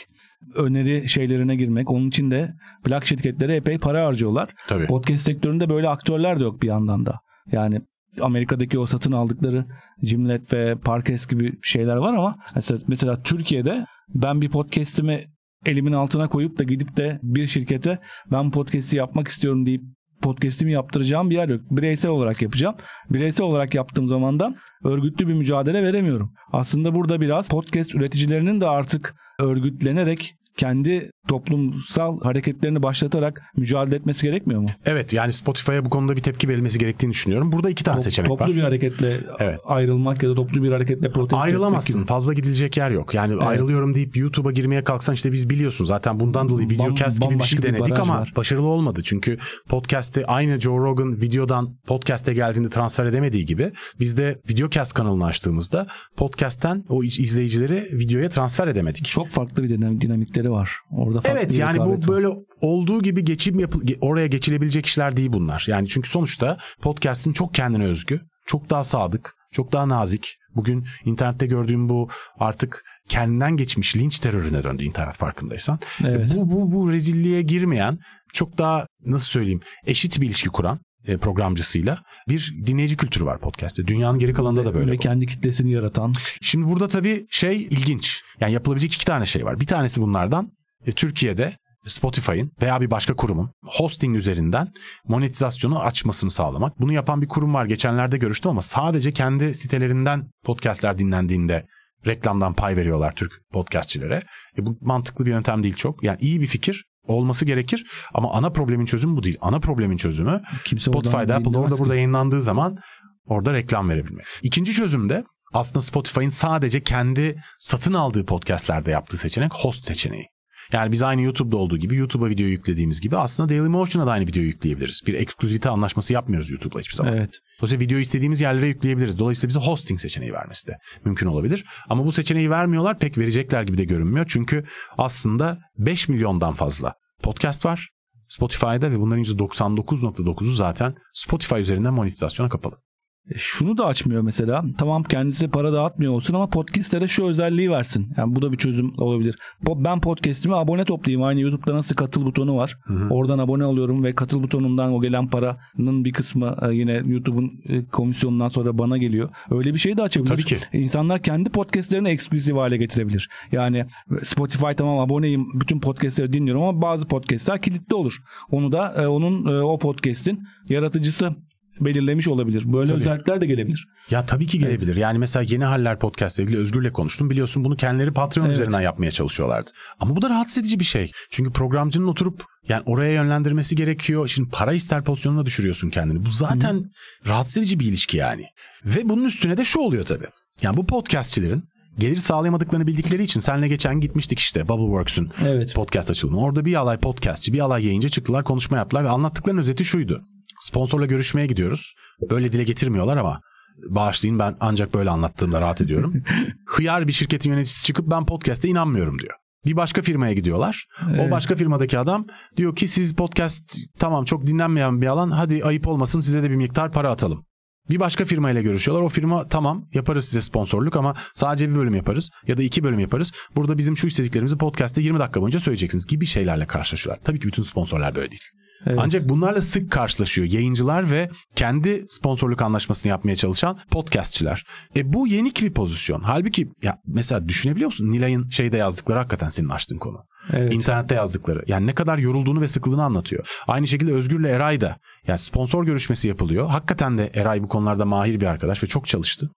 [0.56, 1.89] öneri şeylerine girmek.
[1.89, 4.54] Onun için de plak şirketleri epey para harcıyorlar.
[4.67, 4.88] Tabii.
[4.88, 7.19] Podcast sektöründe böyle aktörler de yok bir yandan da.
[7.52, 7.82] Yani
[8.21, 9.65] Amerika'daki o satın aldıkları
[10.02, 15.26] Gimlet ve Parkes gibi şeyler var ama mesela, mesela Türkiye'de ben bir podcast'imi
[15.65, 18.00] elimin altına koyup da gidip de bir şirkete
[18.32, 19.82] ben podcast'i yapmak istiyorum deyip
[20.21, 21.62] podcast'imi yaptıracağım bir yer yok.
[21.71, 22.76] Bireysel olarak yapacağım.
[23.10, 26.34] Bireysel olarak yaptığım zaman da örgütlü bir mücadele veremiyorum.
[26.54, 34.61] Aslında burada biraz podcast üreticilerinin de artık örgütlenerek kendi toplumsal hareketlerini başlatarak mücadele etmesi gerekmiyor
[34.61, 34.67] mu?
[34.85, 37.51] Evet yani Spotify'a bu konuda bir tepki verilmesi gerektiğini düşünüyorum.
[37.51, 38.51] Burada iki tane Top- seçenek toplu var.
[38.55, 39.59] bir hareketle Evet.
[39.65, 41.91] ayrılmak ya da toplu bir hareketle protesto Ayrılamazsın.
[41.93, 42.07] etmek gibi.
[42.09, 43.13] Fazla gidilecek yer yok.
[43.13, 43.43] Yani Evet.
[43.47, 47.43] ayrılıyorum deyip YouTube'a girmeye kalksan işte biz biliyorsun zaten bundan dolayı Bam- videocast gibi bir
[47.43, 48.33] şey bir denedik baraj ama var.
[48.35, 49.01] başarılı olmadı.
[49.03, 49.37] Çünkü
[49.69, 55.87] podcast'i aynı Joe Rogan videodan podcast'e geldiğinde transfer edemediği gibi biz de videocast kanalını açtığımızda
[56.17, 59.05] podcast'ten o izleyicileri videoya transfer edemedik.
[59.05, 60.01] Çok farklı bir dinam-
[60.43, 60.71] dinamikleri var.
[60.91, 62.08] Orada Evet yani bu var.
[62.08, 62.27] böyle
[62.62, 65.65] olduğu gibi geçim yapı ge- oraya geçilebilecek işler değil bunlar.
[65.67, 70.38] Yani çünkü sonuçta podcast'in çok kendine özgü, çok daha sadık, çok daha nazik.
[70.56, 75.80] Bugün internette gördüğüm bu artık kendinden geçmiş linç terörüne döndü internet farkındaysan.
[76.06, 76.34] Evet.
[76.36, 77.97] Bu bu bu rezilliğe girmeyen,
[78.34, 80.80] çok daha nasıl söyleyeyim, eşit bir ilişki kuran
[81.21, 83.87] programcısıyla bir dinleyici kültürü var podcast'te.
[83.87, 84.91] Dünyanın geri kalanında da böyle.
[84.91, 86.13] Ve kendi kitlesini yaratan.
[86.41, 88.23] Şimdi burada tabii şey ilginç.
[88.39, 89.59] Yani yapılabilecek iki tane şey var.
[89.59, 90.51] Bir tanesi bunlardan
[90.85, 94.67] e, Türkiye'de Spotify'ın veya bir başka kurumun hosting üzerinden
[95.07, 96.79] monetizasyonu açmasını sağlamak.
[96.79, 97.65] Bunu yapan bir kurum var.
[97.65, 101.65] Geçenlerde görüştüm ama sadece kendi sitelerinden podcastler dinlendiğinde
[102.07, 104.23] reklamdan pay veriyorlar Türk podcastçilere.
[104.57, 106.03] E bu mantıklı bir yöntem değil çok.
[106.03, 109.38] Yani iyi bir fikir olması gerekir ama ana problemin çözümü bu değil.
[109.41, 112.78] Ana problemin çözümü Kimse Spotify'da, Apple'da orada burada yayınlandığı zaman
[113.26, 114.26] orada reklam verebilmek.
[114.41, 120.26] İkinci çözüm de aslında Spotify'ın sadece kendi satın aldığı podcastlerde yaptığı seçenek host seçeneği.
[120.74, 124.43] Yani biz aynı YouTube'da olduğu gibi YouTube'a video yüklediğimiz gibi aslında Dailymotion'a da aynı video
[124.43, 125.02] yükleyebiliriz.
[125.08, 127.13] Bir ekskluzivite anlaşması yapmıyoruz YouTube'la hiçbir zaman.
[127.13, 127.30] Evet.
[127.60, 129.19] Dolayısıyla videoyu istediğimiz yerlere yükleyebiliriz.
[129.19, 131.65] Dolayısıyla bize hosting seçeneği vermesi de mümkün olabilir.
[131.89, 134.26] Ama bu seçeneği vermiyorlar pek verecekler gibi de görünmüyor.
[134.30, 134.65] Çünkü
[134.97, 137.89] aslında 5 milyondan fazla podcast var
[138.27, 142.81] Spotify'da ve bunların %99.9'u zaten Spotify üzerinden monetizasyona kapalı.
[143.29, 144.63] E, Şunu da açmıyor mesela.
[144.77, 148.13] Tamam kendisi para dağıtmıyor olsun ama podcastlere şu özelliği versin.
[148.17, 149.39] Yani bu da bir çözüm olabilir.
[149.67, 151.23] Ben podcast'ime abone toplayayım.
[151.23, 152.77] Aynı YouTube'da nasıl katıl butonu var.
[153.10, 157.86] Oradan abone oluyorum ve katıl butonundan o gelen paranın bir kısmı e, yine YouTube'un e,
[157.86, 159.29] komisyonundan sonra bana geliyor.
[159.51, 160.29] Öyle bir şey de açabilir.
[160.29, 160.57] Tabii ki.
[160.73, 163.29] İnsanlar kendi podcastlerini eksklusif hale getirebilir.
[163.51, 163.86] Yani
[164.23, 168.17] Spotify tamam aboneyim bütün podcastleri dinliyorum ama bazı podcastler kilitli olur.
[168.51, 171.36] Onu da onun o podcast'in yaratıcısı
[171.85, 172.63] belirlemiş olabilir.
[172.73, 172.99] Böyle Tabii.
[172.99, 173.87] özellikler de gelebilir.
[174.09, 174.95] Ya tabii ki gelebilir.
[174.95, 177.29] Yani mesela Yeni Haller Podcast ile Özgür'le konuştum.
[177.29, 178.55] Biliyorsun bunu kendileri Patreon Evet.
[178.55, 179.71] üzerinden yapmaya çalışıyorlardı.
[179.99, 181.11] Ama bu da rahatsız edici bir şey.
[181.29, 184.27] Çünkü programcının oturup yani oraya yönlendirmesi gerekiyor.
[184.27, 186.25] Şimdi para ister pozisyonuna düşürüyorsun kendini.
[186.25, 186.91] Bu zaten
[187.27, 188.45] rahatsız edici bir ilişki yani.
[188.85, 190.27] Ve bunun üstüne de şu oluyor tabii.
[190.61, 191.63] Yani bu podcastçilerin
[191.99, 195.75] gelir sağlayamadıklarını bildikleri için senle geçen gitmiştik işte Bubbleworks'ün Evet.
[195.75, 196.39] podcast açılımı.
[196.41, 200.21] Orada bir alay podcastçi, bir alay yayıncı çıktılar, konuşma yaptılar ve anlattıklarının özeti şuydu.
[200.62, 201.93] Sponsorla görüşmeye gidiyoruz.
[202.30, 203.41] Böyle dile getirmiyorlar ama
[203.89, 206.13] bağışlayın ben ancak böyle anlattığımda rahat ediyorum.
[206.65, 209.34] Hıyar bir şirketin yöneticisi çıkıp ben podcast'e inanmıyorum diyor.
[209.65, 210.86] Bir başka firmaya gidiyorlar.
[211.12, 211.28] Evet.
[211.28, 215.88] O başka firmadaki adam diyor ki siz podcast tamam çok dinlenmeyen bir alan hadi ayıp
[215.88, 217.45] olmasın size de bir miktar para atalım.
[217.89, 219.06] Bir başka firmayla görüşüyorlar.
[219.06, 223.00] O firma tamam yaparız size sponsorluk ama sadece bir bölüm yaparız ya da iki bölüm
[223.00, 223.32] yaparız.
[223.56, 227.24] Burada bizim şu istediklerimizi podcast'te 20 dakika boyunca söyleyeceksiniz gibi şeylerle karşılaşıyorlar.
[227.24, 228.41] Tabii ki bütün sponsorlar böyle değil.
[228.85, 228.99] Evet.
[229.01, 234.65] Ancak bunlarla sık karşılaşıyor yayıncılar ve kendi sponsorluk anlaşmasını yapmaya çalışan podcastçiler.
[234.95, 236.21] E bu yenik bir pozisyon.
[236.21, 238.11] Halbuki ya mesela düşünebiliyor musun?
[238.11, 240.17] Nilay'ın şeyde yazdıkları hakikaten senin açtığın konu.
[240.53, 240.73] Evet.
[240.73, 241.63] İnternette yazdıkları.
[241.67, 243.47] Yani ne kadar yorulduğunu ve sıkıldığını anlatıyor.
[243.67, 246.69] Aynı şekilde Özgür'le Eray da yani sponsor görüşmesi yapılıyor.
[246.69, 249.49] Hakikaten de Eray bu konularda mahir bir arkadaş ve çok çalıştı.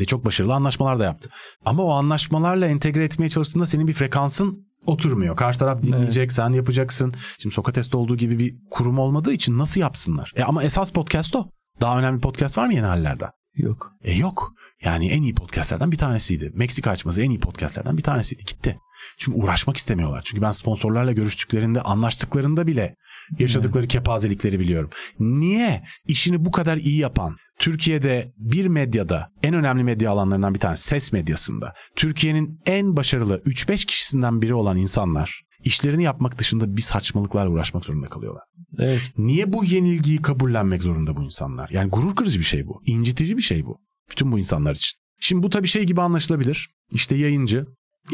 [0.00, 1.30] Ve çok başarılı anlaşmalar da yaptı.
[1.64, 5.36] Ama o anlaşmalarla entegre etmeye çalıştığında senin bir frekansın oturmuyor.
[5.36, 7.14] Karşı taraf dinleyecek, sen yapacaksın.
[7.38, 10.32] Şimdi Sokrates'te olduğu gibi bir kurum olmadığı için nasıl yapsınlar?
[10.36, 11.50] E ama esas podcast o.
[11.80, 13.24] Daha önemli podcast var mı yeni hallerde?
[13.56, 13.92] Yok.
[14.02, 14.52] E yok.
[14.84, 16.50] Yani en iyi podcastlerden bir tanesiydi.
[16.54, 18.44] Meksika açması en iyi podcastlerden bir tanesiydi.
[18.44, 18.78] Gitti.
[19.18, 20.22] Çünkü uğraşmak istemiyorlar.
[20.24, 22.94] Çünkü ben sponsorlarla görüştüklerinde, anlaştıklarında bile
[23.38, 24.90] yaşadıkları kepazelikleri biliyorum.
[25.20, 30.84] Niye işini bu kadar iyi yapan, Türkiye'de bir medyada en önemli medya alanlarından bir tanesi
[30.84, 37.50] ses medyasında, Türkiye'nin en başarılı 3-5 kişisinden biri olan insanlar işlerini yapmak dışında bir saçmalıklarla
[37.50, 38.42] uğraşmak zorunda kalıyorlar.
[38.78, 39.12] Evet.
[39.18, 41.70] Niye bu yenilgiyi kabullenmek zorunda bu insanlar?
[41.70, 42.82] Yani gurur kırıcı bir şey bu.
[42.86, 43.78] incitici bir şey bu.
[44.10, 44.98] Bütün bu insanlar için.
[45.20, 46.68] Şimdi bu tabii şey gibi anlaşılabilir.
[46.92, 47.66] İşte yayıncı,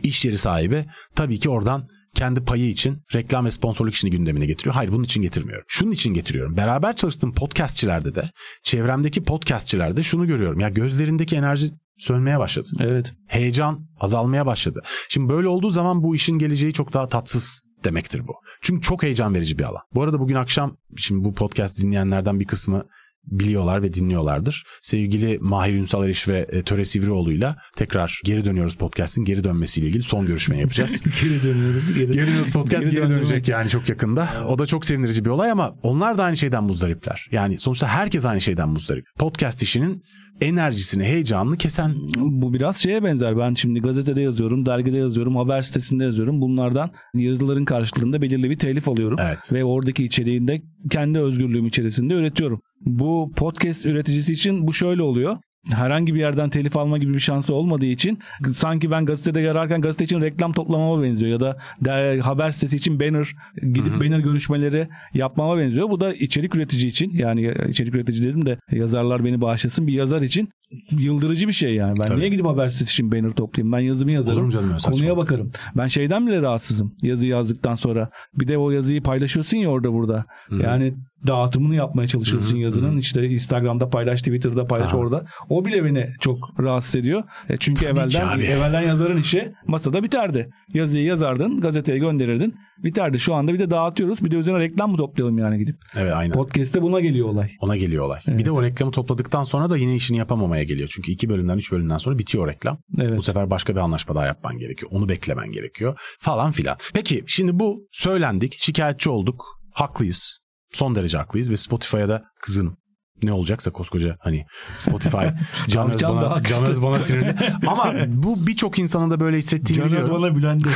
[0.03, 4.75] iş yeri sahibi tabii ki oradan kendi payı için reklam ve sponsorluk işini gündemine getiriyor.
[4.75, 5.65] Hayır bunun için getirmiyorum.
[5.69, 6.57] Şunun için getiriyorum.
[6.57, 8.31] Beraber çalıştığım podcastçilerde de
[8.63, 10.61] çevremdeki podcastçilerde şunu görüyorum.
[10.61, 12.69] Ya gözlerindeki enerji sönmeye başladı.
[12.81, 13.15] Evet.
[13.29, 14.83] Heyecan azalmaya başladı.
[15.09, 18.33] Şimdi böyle olduğu zaman bu işin geleceği çok daha tatsız demektir bu.
[18.63, 19.83] Çünkü çok heyecan verici bir alan.
[19.95, 22.85] Bu arada bugün akşam şimdi bu podcast dinleyenlerden bir kısmı
[23.27, 24.65] biliyorlar ve dinliyorlardır.
[24.83, 30.03] Sevgili Mahir Ünsal Eriş ve e, Töre Sivrioğlu'yla tekrar geri dönüyoruz podcast'in geri dönmesiyle ilgili
[30.03, 31.03] son görüşmeyi yapacağız.
[31.23, 31.93] geri dönüyoruz.
[31.93, 33.17] Geri, Geri dönüyoruz podcast geri, döndürmek.
[33.25, 34.29] dönecek yani çok yakında.
[34.49, 37.27] O da çok sevindirici bir olay ama onlar da aynı şeyden muzdaripler.
[37.33, 39.05] Yani sonuçta herkes aynı şeyden muzdarip.
[39.19, 40.03] Podcast işinin
[40.41, 43.39] enerjisini, heyecanını kesen Bu biraz şeye benzer.
[43.39, 46.41] Ben şimdi gazetede yazıyorum, dergide yazıyorum, haber sitesinde yazıyorum.
[46.41, 49.19] Bunlardan yazıların karşılığında belirli bir telif alıyorum.
[49.23, 49.53] Evet.
[49.53, 52.61] Ve oradaki içeriğini de kendi özgürlüğüm içerisinde üretiyorum.
[52.81, 55.37] Bu podcast üreticisi için bu şöyle oluyor.
[55.73, 58.19] Herhangi bir yerden telif alma gibi bir şansı olmadığı için
[58.55, 63.01] sanki ben gazetede yararken gazete için reklam toplamama benziyor ya da der, haber sitesi için
[63.01, 65.91] banner gidip banner görüşmeleri yapmama benziyor.
[65.91, 70.23] Bu da içerik üretici için yani içerik üretici dedim de yazarlar beni bağışlasın bir yazar
[70.23, 70.49] için
[70.91, 71.99] yıldırıcı bir şey yani.
[71.99, 72.19] Ben Tabii.
[72.21, 73.73] niye gidip haber sitesi için banner toplayayım?
[73.73, 74.39] Ben yazımı yazarım.
[74.39, 75.17] Olur mu canım öyle Konuya saçmalık?
[75.17, 75.51] bakarım.
[75.77, 76.95] Ben şeyden bile rahatsızım.
[77.03, 78.11] Yazı yazdıktan sonra.
[78.35, 80.25] Bir de o yazıyı paylaşıyorsun ya orada burada.
[80.51, 80.95] Yani
[81.27, 82.97] dağıtımını yapmaya çalışıyorsun yazının.
[82.97, 84.97] İşte Instagram'da paylaş, Twitter'da paylaş Aha.
[84.97, 85.25] orada.
[85.49, 87.23] O bile beni çok rahatsız ediyor.
[87.49, 90.51] E çünkü Tabii evvelden evvelden yazarın işi masada biterdi.
[90.75, 92.55] Yazıyı yazardın, gazeteye gönderirdin.
[92.83, 93.19] Biterdi.
[93.19, 94.25] Şu anda bir de dağıtıyoruz.
[94.25, 95.77] Bir de üzerine reklam mı toplayalım yani gidip.
[95.97, 96.33] Evet aynen.
[96.33, 97.51] Podcast'te buna geliyor olay.
[97.61, 98.21] Ona geliyor olay.
[98.27, 98.47] Bir Evet.
[98.47, 100.89] de o reklamı topladıktan sonra da yine işini yapamamaya geliyor.
[100.95, 102.79] Çünkü iki bölümden üç bölümden sonra bitiyor reklam.
[102.99, 103.19] Evet.
[103.19, 104.91] Bu sefer başka bir anlaşma daha yapman gerekiyor.
[104.95, 106.77] Onu beklemen gerekiyor falan filan.
[106.95, 108.55] Peki şimdi bu söylendik.
[108.59, 109.45] Şikayetçi olduk.
[109.73, 110.39] Haklıyız.
[110.73, 112.77] Son derece haklıyız ve Spotify'a da kızın
[113.23, 114.47] ne olacaksa koskoca hani
[114.79, 115.17] Spotify
[115.69, 116.43] Can Öz Can bana.
[116.43, 117.37] Can Öz bana sinirli.
[117.67, 120.23] Ama bu birçok insanın da böyle hissettiğini biliyorum.
[120.23, 120.69] bana bülendi.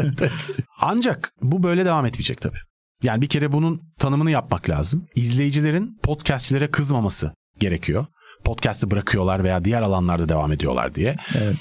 [0.80, 2.58] Ancak bu böyle devam etmeyecek tabii.
[3.02, 5.06] Yani bir kere bunun tanımını yapmak lazım.
[5.14, 8.06] İzleyicilerin podcastçilere kızmaması gerekiyor.
[8.44, 11.16] Podcast'ı bırakıyorlar veya diğer alanlarda devam ediyorlar diye.
[11.34, 11.56] evet.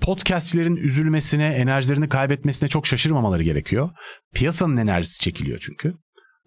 [0.00, 3.90] Podcastçilerin üzülmesine, enerjilerini kaybetmesine çok şaşırmamaları gerekiyor.
[4.34, 5.94] Piyasanın enerjisi çekiliyor çünkü.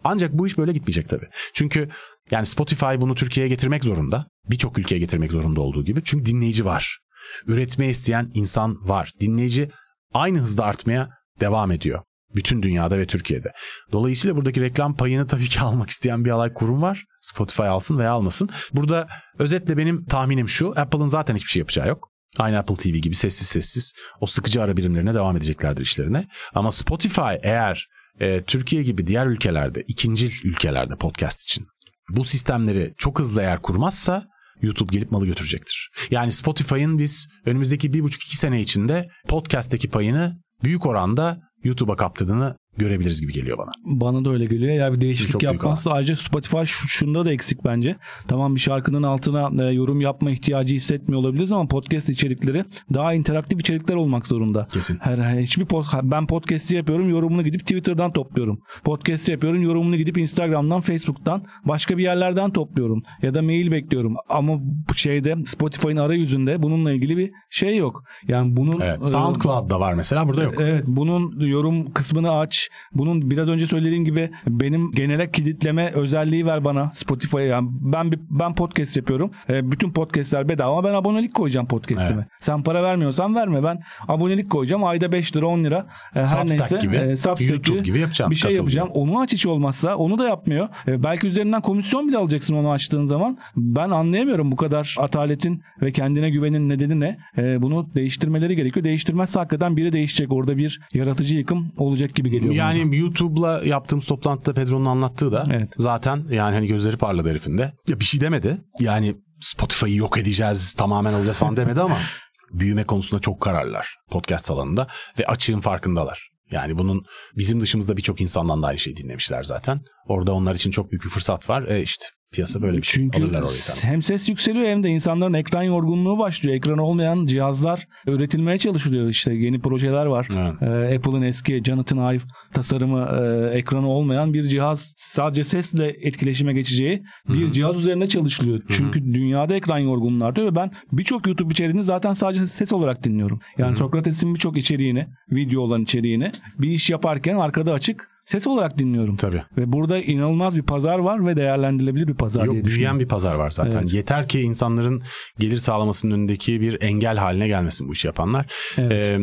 [0.07, 1.27] Ancak bu iş böyle gitmeyecek tabii.
[1.53, 1.89] Çünkü
[2.31, 4.27] yani Spotify bunu Türkiye'ye getirmek zorunda.
[4.49, 6.01] Birçok ülkeye getirmek zorunda olduğu gibi.
[6.03, 6.99] Çünkü dinleyici var.
[7.47, 9.11] Üretmeye isteyen insan var.
[9.19, 9.71] Dinleyici
[10.13, 12.01] aynı hızda artmaya devam ediyor.
[12.35, 13.51] Bütün dünyada ve Türkiye'de.
[13.91, 17.05] Dolayısıyla buradaki reklam payını tabii ki almak isteyen bir alay kurum var.
[17.21, 18.49] Spotify alsın veya almasın.
[18.73, 19.07] Burada
[19.39, 20.79] özetle benim tahminim şu.
[20.79, 22.09] Apple'ın zaten hiçbir şey yapacağı yok.
[22.39, 26.27] Aynı Apple TV gibi sessiz sessiz o sıkıcı ara birimlerine devam edeceklerdir işlerine.
[26.53, 27.87] Ama Spotify eğer
[28.19, 31.65] e, Türkiye gibi diğer ülkelerde, ikincil ülkelerde podcast için
[32.09, 34.23] bu sistemleri çok hızlı eğer kurmazsa
[34.61, 35.91] YouTube gelip malı götürecektir.
[36.11, 42.57] Yani Spotify'ın biz önümüzdeki bir buçuk iki sene içinde podcast'teki payını büyük oranda YouTube'a kaptırdığını
[42.77, 43.71] görebiliriz gibi geliyor bana.
[43.85, 44.71] Bana da öyle geliyor.
[44.71, 47.95] Eğer bir değişiklik Çok yapmazsa ayrıca Spotify şu, şunda da eksik bence.
[48.27, 53.59] Tamam bir şarkının altına e, yorum yapma ihtiyacı hissetmiyor olabiliriz ama podcast içerikleri daha interaktif
[53.59, 54.67] içerikler olmak zorunda.
[54.73, 54.97] Kesin.
[55.01, 58.59] Her, her- hiçbir pod- ben podcast'i yapıyorum, yorumunu gidip Twitter'dan topluyorum.
[58.83, 64.15] Podcast'i yapıyorum, yorumunu gidip Instagram'dan, Facebook'tan, başka bir yerlerden topluyorum ya da mail bekliyorum.
[64.29, 64.59] Ama
[64.95, 68.03] şeyde Spotify'ın arayüzünde bununla ilgili bir şey yok.
[68.27, 68.99] Yani bunun Evet.
[69.05, 70.53] e, SoundCloud'da var mesela burada yok.
[70.59, 72.64] Evet bunun yorum kısmını aç.
[72.93, 77.41] Bunun biraz önce söylediğim gibi benim genele kilitleme özelliği ver bana Spotify'a.
[77.41, 79.31] Yani ben bir, ben podcast yapıyorum.
[79.49, 80.83] E, bütün podcastler bedava.
[80.83, 82.21] Ben abonelik koyacağım podcast'ime.
[82.21, 82.31] Evet.
[82.41, 83.63] Sen para vermiyorsan verme.
[83.63, 84.83] Ben abonelik koyacağım.
[84.83, 85.87] Ayda 5 lira 10 lira.
[86.15, 86.87] E, her Substack neyse.
[86.87, 88.89] gibi, e, Substack YouTube gibi yapacağım, Bir şey yapacağım.
[88.93, 89.95] Onu aç hiç olmazsa.
[89.95, 90.67] Onu da yapmıyor.
[90.87, 93.37] E, belki üzerinden komisyon bile alacaksın onu açtığın zaman.
[93.55, 97.17] Ben anlayamıyorum bu kadar ataletin ve kendine güvenin nedeni ne?
[97.37, 98.83] E, bunu değiştirmeleri gerekiyor.
[98.83, 100.31] Değiştirmezse hakikaten biri değişecek.
[100.31, 102.53] Orada bir yaratıcı yıkım olacak gibi geliyor.
[102.55, 105.69] Yani YouTube'la yaptığımız toplantıda Pedro'nun anlattığı da Evet.
[105.77, 107.73] zaten yani hani gözleri parladı herifin de.
[107.87, 108.61] Ya bir şey demedi.
[108.79, 111.97] Yani Spotify'ı yok edeceğiz, tamamen alacağız falan demedi ama
[112.51, 114.87] büyüme konusunda çok kararlar podcast alanında
[115.19, 116.29] ve açığın farkındalar.
[116.51, 117.05] Yani bunun
[117.37, 119.81] bizim dışımızda birçok insandan da aynı şeyi dinlemişler zaten.
[120.07, 121.63] Orada onlar için çok büyük bir fırsat var.
[121.63, 123.03] E işte piyasa böyle bir şey.
[123.03, 123.91] Çünkü Alırlar orayı sana.
[123.91, 126.55] hem ses yükseliyor hem de insanların ekran yorgunluğu başlıyor.
[126.55, 129.07] Ekran olmayan cihazlar üretilmeye çalışılıyor.
[129.07, 130.27] İşte yeni projeler var.
[130.37, 130.53] Evet.
[130.61, 132.21] Ee, Apple'ın eski Jonathan Ive
[132.53, 138.61] tasarımı e, ekranı olmayan bir cihaz sadece sesle etkileşime geçeceği bir cihaz üzerinde çalışılıyor.
[138.69, 143.39] Çünkü dünyada ekran yorgunluğu artıyor ve ben birçok YouTube içeriğini zaten sadece ses olarak dinliyorum.
[143.57, 149.15] Yani Sokrates'in birçok içeriğini, video olan içeriğini bir iş yaparken arkada açık ses olarak dinliyorum.
[149.15, 149.43] Tabii.
[149.57, 152.99] Ve burada inanılmaz bir pazar var ve değerlendirilebilir bir pazar Yok diye büyüyen düşünüyorum.
[152.99, 153.79] bir pazar var zaten.
[153.79, 153.93] Evet.
[153.93, 155.01] Yeter ki insanların
[155.39, 158.45] gelir sağlamasının önündeki bir engel haline gelmesin bu işi yapanlar.
[158.77, 159.09] Evet.
[159.09, 159.19] Ee,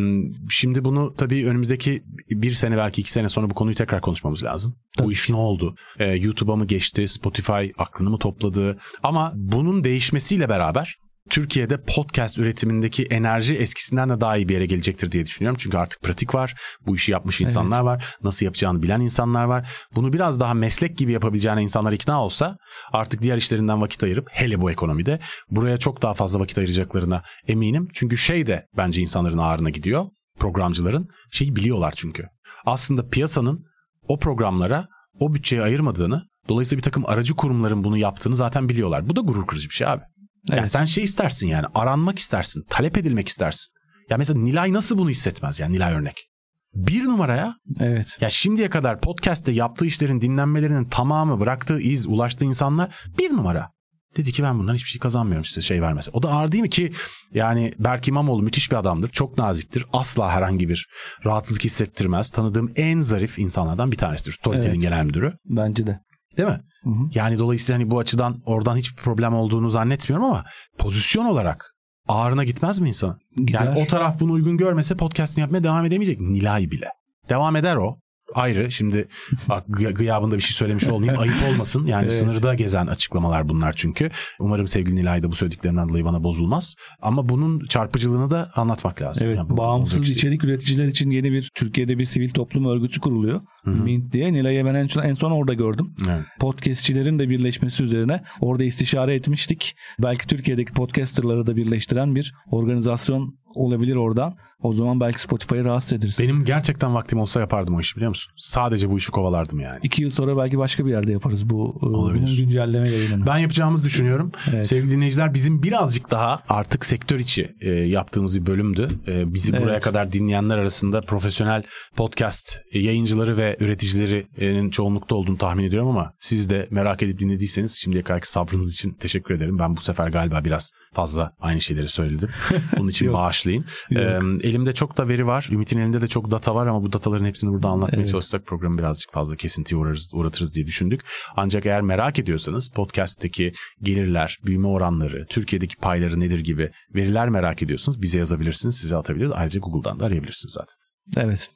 [0.48, 4.74] şimdi bunu tabii önümüzdeki bir sene belki iki sene sonra bu konuyu tekrar konuşmamız lazım.
[4.98, 5.74] Tabii Bu iş ne oldu?
[5.98, 7.08] Ee, YouTube'a mı geçti?
[7.08, 8.78] Spotify aklını mı topladı?
[9.02, 15.12] Ama bunun değişmesiyle beraber Türkiye'de podcast üretimindeki enerji eskisinden de daha iyi bir yere gelecektir
[15.12, 15.58] diye düşünüyorum.
[15.60, 16.54] Çünkü artık pratik var.
[16.86, 18.16] Bu işi yapmış insanlar var.
[18.22, 19.68] Nasıl yapacağını bilen insanlar var.
[19.94, 22.56] Bunu biraz daha meslek gibi yapabileceğine insanlar ikna olsa
[22.92, 25.18] artık diğer işlerinden vakit ayırıp hele bu ekonomide
[25.50, 27.88] buraya çok daha fazla vakit ayıracaklarına eminim.
[27.92, 30.06] Çünkü şey de bence insanların ağrına gidiyor.
[30.38, 32.26] Programcıların şeyi biliyorlar çünkü.
[32.66, 33.64] Aslında piyasanın
[34.08, 34.88] o programlara
[35.20, 39.08] o bütçeyi ayırmadığını dolayısıyla bir takım aracı kurumların bunu yaptığını zaten biliyorlar.
[39.08, 40.02] Bu da gurur kırıcı bir şey abi.
[40.48, 40.68] Ya Evet.
[40.68, 43.72] sen şey istersin yani aranmak istersin, talep edilmek istersin.
[44.10, 46.28] Ya mesela Nilay nasıl bunu hissetmez yani Nilay örnek.
[46.74, 48.16] Bir numaraya Evet.
[48.20, 53.70] ya şimdiye kadar podcast'te yaptığı işlerin dinlenmelerinin tamamı bıraktığı iz ulaştığı insanlar bir numara.
[54.16, 56.10] Dedi ki ben bundan hiçbir şey kazanmıyorum size şey vermese.
[56.14, 56.92] O da ağır değil mi ki
[57.34, 59.08] yani Berk İmamoğlu müthiş bir adamdır.
[59.08, 59.86] Çok naziktir.
[59.92, 60.88] Asla herhangi bir
[61.24, 62.30] rahatsızlık hissettirmez.
[62.30, 64.32] Tanıdığım en zarif insanlardan bir tanesidir.
[64.32, 65.32] Storytelling genel müdürü.
[65.44, 66.00] Bence de.
[66.36, 66.60] Değil mi?
[66.84, 67.08] Hı hı.
[67.14, 70.44] Yani dolayısıyla hani bu açıdan oradan hiçbir problem olduğunu zannetmiyorum ama
[70.78, 71.64] pozisyon olarak
[72.08, 73.18] ağrına gitmez mi insan?
[73.36, 73.64] Gider.
[73.64, 76.20] Yani o taraf bunu uygun görmese podcast'ini yapmaya devam edemeyecek.
[76.20, 76.88] Nilay bile.
[77.28, 77.96] Devam eder o.
[78.34, 78.70] Ayrı.
[78.72, 79.08] Şimdi
[79.48, 81.20] bak gı- gıyabında bir şey söylemiş olmayayım.
[81.22, 81.86] Ayıp olmasın.
[81.86, 82.14] Yani Evet.
[82.14, 84.10] sınırda gezen açıklamalar bunlar çünkü.
[84.40, 86.74] Umarım sevgili Nilay da bu söylediklerinden dolayı bana bozulmaz.
[87.02, 89.26] Ama bunun çarpıcılığını da anlatmak lazım.
[89.28, 90.14] Evet, Yani bu- bağımsız şey.
[90.14, 93.40] içerik üreticiler için yeni bir Türkiye'de bir sivil toplum örgütü kuruluyor.
[93.64, 93.74] Hı hı.
[93.74, 94.32] Mint diye.
[94.32, 95.94] Nilay'ı ben en son, en son orada gördüm.
[96.08, 96.22] Evet.
[96.40, 99.74] Podcastçilerin de birleşmesi üzerine orada istişare etmiştik.
[100.02, 104.34] Belki Türkiye'deki podcasterları da birleştiren bir organizasyon olabilir oradan.
[104.62, 106.16] O zaman belki Spotify'ı rahatsız ederiz.
[106.20, 108.32] Benim gerçekten vaktim olsa yapardım o işi biliyor musun?
[108.36, 109.78] Sadece bu işi kovalardım yani.
[109.82, 112.36] İki yıl sonra belki başka bir yerde yaparız bu e, Olabilir.
[112.38, 113.26] güncelleme yayınını.
[113.26, 114.32] Ben yapacağımızı düşünüyorum.
[114.54, 114.66] Evet.
[114.66, 118.88] Sevgili dinleyiciler bizim birazcık daha artık sektör içi e, yaptığımız bir bölümdü.
[119.06, 119.62] E, bizi Evet.
[119.64, 121.62] buraya kadar dinleyenler arasında profesyonel
[121.96, 128.02] podcast yayıncıları ve üreticilerinin çoğunlukta olduğunu tahmin ediyorum ama siz de merak edip dinlediyseniz şimdiye
[128.02, 129.58] kadarki sabrınız için teşekkür ederim.
[129.58, 132.28] Ben bu sefer galiba biraz fazla aynı şeyleri söyledim.
[132.78, 133.14] Bunun için Yok.
[133.42, 133.64] Bağışlayın.
[133.90, 134.44] Yok.
[134.44, 135.48] Elimde çok da veri var.
[135.52, 138.10] Ümit'in elinde de çok data var ama bu dataların hepsini burada anlatmaya Evet.
[138.10, 141.00] çalışsak programı birazcık fazla kesintiye uğrarız, uğratırız diye düşündük.
[141.36, 148.02] Ancak eğer merak ediyorsanız podcast'teki gelirler, büyüme oranları, Türkiye'deki payları nedir gibi veriler merak ediyorsanız
[148.02, 149.32] bize yazabilirsiniz, size atabiliriz.
[149.34, 150.74] Ayrıca Google'dan da arayabilirsiniz zaten.
[151.16, 151.50] Evet.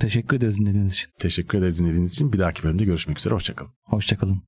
[0.00, 1.08] Teşekkür ederiz dinlediğiniz için.
[1.18, 2.32] Teşekkür ederiz dinlediğiniz için.
[2.32, 3.34] Bir dahaki bölümde görüşmek üzere.
[3.34, 3.72] Hoşçakalın.
[3.84, 4.42] Hoşçakalın.